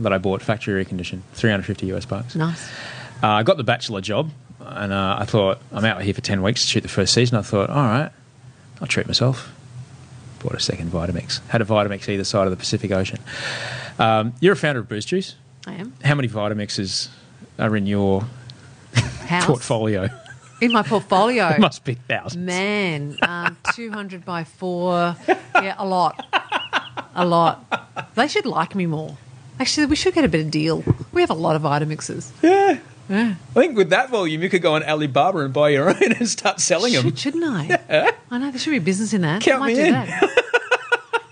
[0.00, 2.34] that I bought, factory reconditioned, 350 US bucks.
[2.34, 2.68] Nice.
[3.22, 4.30] Uh, I got the Bachelor job,
[4.60, 7.38] and uh, I thought, I'm out here for 10 weeks to shoot the first season.
[7.38, 8.10] I thought, all right,
[8.80, 9.50] I'll treat myself.
[10.40, 11.40] Bought a second Vitamix.
[11.48, 13.18] Had a Vitamix either side of the Pacific Ocean.
[13.98, 15.34] Um, you're a founder of Boost Juice.
[15.66, 15.94] I am.
[16.04, 17.08] How many Vitamixes
[17.58, 18.24] are in your
[19.42, 20.08] portfolio?
[20.60, 21.48] In my portfolio.
[21.54, 22.44] It must be thousands.
[22.44, 25.16] Man, um, 200 by 4.
[25.54, 26.24] Yeah, a lot.
[27.14, 28.14] A lot.
[28.14, 29.16] They should like me more.
[29.60, 30.84] Actually, we should get a better deal.
[31.12, 32.30] We have a lot of Vitamixes.
[32.42, 32.78] Yeah.
[33.08, 33.34] Yeah.
[33.50, 36.28] I think with that volume, you could go on Alibaba and buy your own and
[36.28, 37.02] start selling them.
[37.04, 37.78] Should, shouldn't I?
[38.30, 39.40] I know, there should be business in that.
[39.42, 39.92] Count I might me do in.
[39.92, 40.27] that.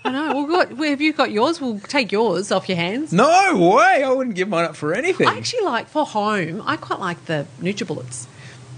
[0.07, 0.33] I know.
[0.43, 1.59] Well, got, have you got yours?
[1.61, 3.11] We'll take yours off your hands.
[3.13, 4.03] No way!
[4.03, 5.27] I wouldn't give mine up for anything.
[5.27, 8.25] I actually like, for home, I quite like the NutriBullets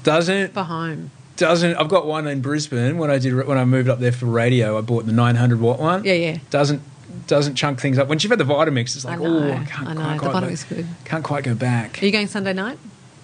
[0.04, 1.12] doesn't for home.
[1.36, 1.76] doesn't.
[1.76, 4.78] I've got one in Brisbane when I did when I moved up there for radio.
[4.78, 6.04] I bought the 900 watt one.
[6.04, 6.38] Yeah, yeah.
[6.50, 6.82] Doesn't
[7.28, 8.08] doesn't chunk things up.
[8.08, 10.02] Once you've had the Vitamix, it's I like, know, oh, I can't I know.
[10.02, 10.88] quite, The quite Vitamix go- good.
[11.06, 12.02] Can't quite go back.
[12.02, 12.80] Are you going Sunday night?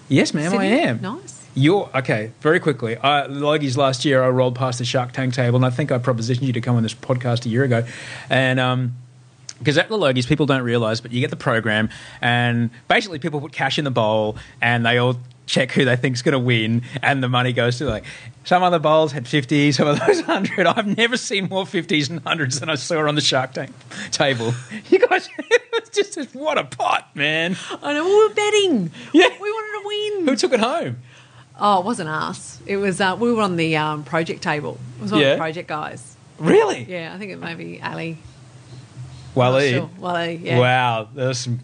[0.08, 0.80] Yes, ma'am, I Sydney?
[0.82, 1.00] am.
[1.00, 1.45] Nice.
[1.58, 2.32] You're okay.
[2.42, 5.70] Very quickly, I, Logies last year, I rolled past the Shark Tank table, and I
[5.70, 7.84] think I propositioned you to come on this podcast a year ago,
[8.30, 8.94] and um.
[9.58, 11.88] Because at the Logies, people don't realise, but you get the program,
[12.20, 16.20] and basically people put cash in the bowl, and they all check who they think's
[16.20, 18.04] going to win, and the money goes to like
[18.44, 20.66] some other bowls had fifty, some of those hundred.
[20.66, 23.72] I've never seen more fifties and hundreds than I saw on the Shark Tank
[24.10, 24.52] table.
[24.90, 27.56] You guys, it's just what a pot, man.
[27.82, 28.04] I know.
[28.04, 28.90] We were betting.
[29.14, 29.28] Yeah.
[29.40, 29.86] We wanted to
[30.18, 30.28] win.
[30.28, 30.98] Who took it home?
[31.58, 32.60] Oh, it wasn't us.
[32.66, 34.78] It was uh, we were on the um, project table.
[34.98, 36.16] It was one of the project guys.
[36.38, 36.84] Really?
[36.88, 38.18] Yeah, I think it may be Ali.
[39.34, 39.72] Wally.
[39.72, 39.90] Sure.
[39.98, 40.58] Wally, yeah.
[40.58, 41.60] Wow, that was some.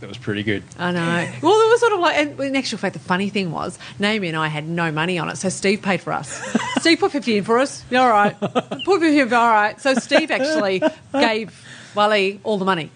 [0.00, 0.62] That was pretty good.
[0.78, 1.32] I know.
[1.40, 4.28] Well, it was sort of like, and in actual fact, the funny thing was, Naomi
[4.28, 6.28] and I had no money on it, so Steve paid for us.
[6.80, 7.82] Steve put 50 in for us.
[7.92, 8.38] All right.
[8.38, 9.80] Put 50 in, all right.
[9.80, 10.82] So Steve actually
[11.14, 11.65] gave
[11.96, 12.90] Wally all the money.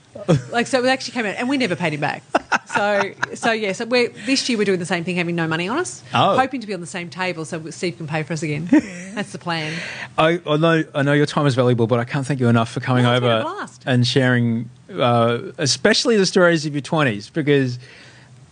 [0.51, 2.23] Like, so it actually came out, and we never paid him back.
[2.67, 5.69] So, so yeah, so we're, this year we're doing the same thing, having no money
[5.69, 6.05] on us.
[6.15, 6.37] Oh.
[6.37, 8.69] Hoping to be on the same table so Steve can pay for us again.
[9.15, 9.73] That's the plan.
[10.19, 12.71] I, I know I know your time is valuable, but I can't thank you enough
[12.71, 16.83] for coming No, it's been a over and sharing, uh, especially the stories of your
[16.83, 17.79] twenties, because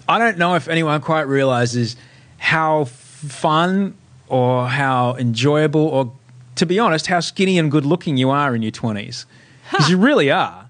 [0.08, 1.96] I don't know if anyone quite realizes
[2.38, 3.96] how fun
[4.28, 6.12] or how enjoyable or,
[6.56, 9.26] to be honest, how skinny and good looking you are in your twenties,
[9.70, 10.66] because you really are.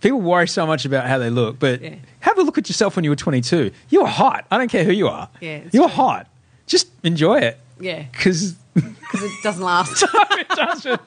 [0.00, 1.94] People worry so much about how they look, but Yeah.
[2.20, 3.70] have a look at yourself when you were 22.
[3.90, 4.44] You were hot.
[4.50, 5.28] I don't care who you are.
[5.40, 6.26] Yeah, you were hot.
[6.66, 7.58] Just enjoy it.
[7.80, 10.02] Yeah, Because because it doesn't last.
[10.12, 11.00] no, it doesn't.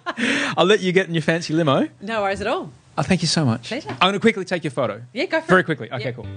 [0.58, 1.90] I'll let you get in your fancy limo.
[2.02, 2.72] no worries at all.
[2.98, 3.68] Oh, thank you so much.
[3.70, 3.90] Pleasure.
[3.90, 5.02] I'm going to quickly take your photo.
[5.14, 5.66] Yeah, go for Very it.
[5.66, 5.92] quickly.
[5.92, 6.12] Okay, Yeah.
[6.12, 6.28] cool.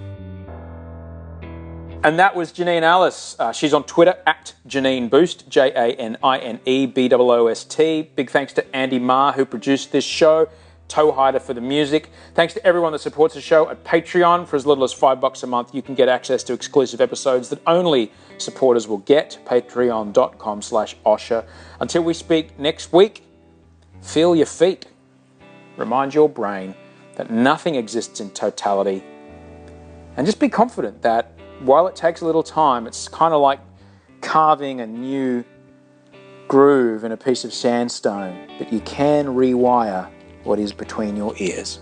[2.03, 3.35] And that was Janine Allis.
[3.39, 7.31] Uh, she's on Twitter at Janine Boost, J A N I N E B O
[7.31, 8.11] O S T.
[8.15, 10.49] Big thanks to Andy Marr, who produced this show,
[10.89, 12.11] Toehider for the music.
[12.35, 14.47] Thanks to everyone that supports the show at Patreon.
[14.47, 17.49] For as little as five bucks a month, you can get access to exclusive episodes
[17.49, 19.39] that only supporters will get.
[19.47, 21.45] Patreon.com slash Osher.
[21.81, 23.25] Until we speak next week,
[24.03, 24.87] feel your feet.
[25.77, 26.75] Remind your brain
[27.17, 29.03] that nothing exists in totality
[30.17, 33.61] and just be confident that while it takes a little time, it's kind of like
[34.21, 35.45] carving a new
[36.49, 40.11] groove in a piece of sandstone that you can rewire
[40.45, 41.81] what is between your ears.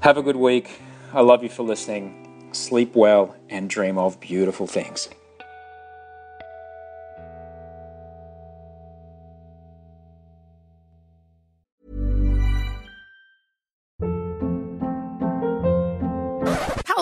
[0.00, 0.80] Have a good week.
[1.12, 2.48] I love you for listening.
[2.52, 5.08] Sleep well and dream of beautiful things.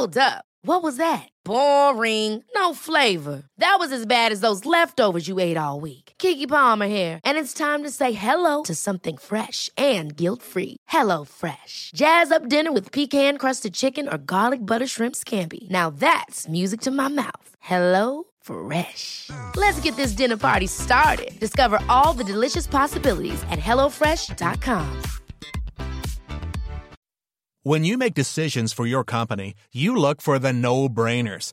[0.03, 0.45] Hold up.
[0.65, 1.29] What was that?
[1.45, 2.43] Boring.
[2.57, 3.45] No flavor.
[3.59, 6.02] That was as bad as those leftovers you ate all week.
[6.23, 10.77] Keke Palmer here, and it's time to say hello to something fresh and guilt-free.
[10.87, 11.91] Hello Fresh.
[11.95, 15.69] Jazz up dinner with pecan-crusted chicken or garlic butter shrimp scampi.
[15.71, 17.49] Now that's music to my mouth.
[17.61, 19.31] Hello Fresh.
[19.57, 21.33] Let's get this dinner party started.
[21.41, 25.03] Discover all the delicious possibilities at hellofresh.com.
[27.65, 31.53] When you make decisions for your company, you look for the no-brainers.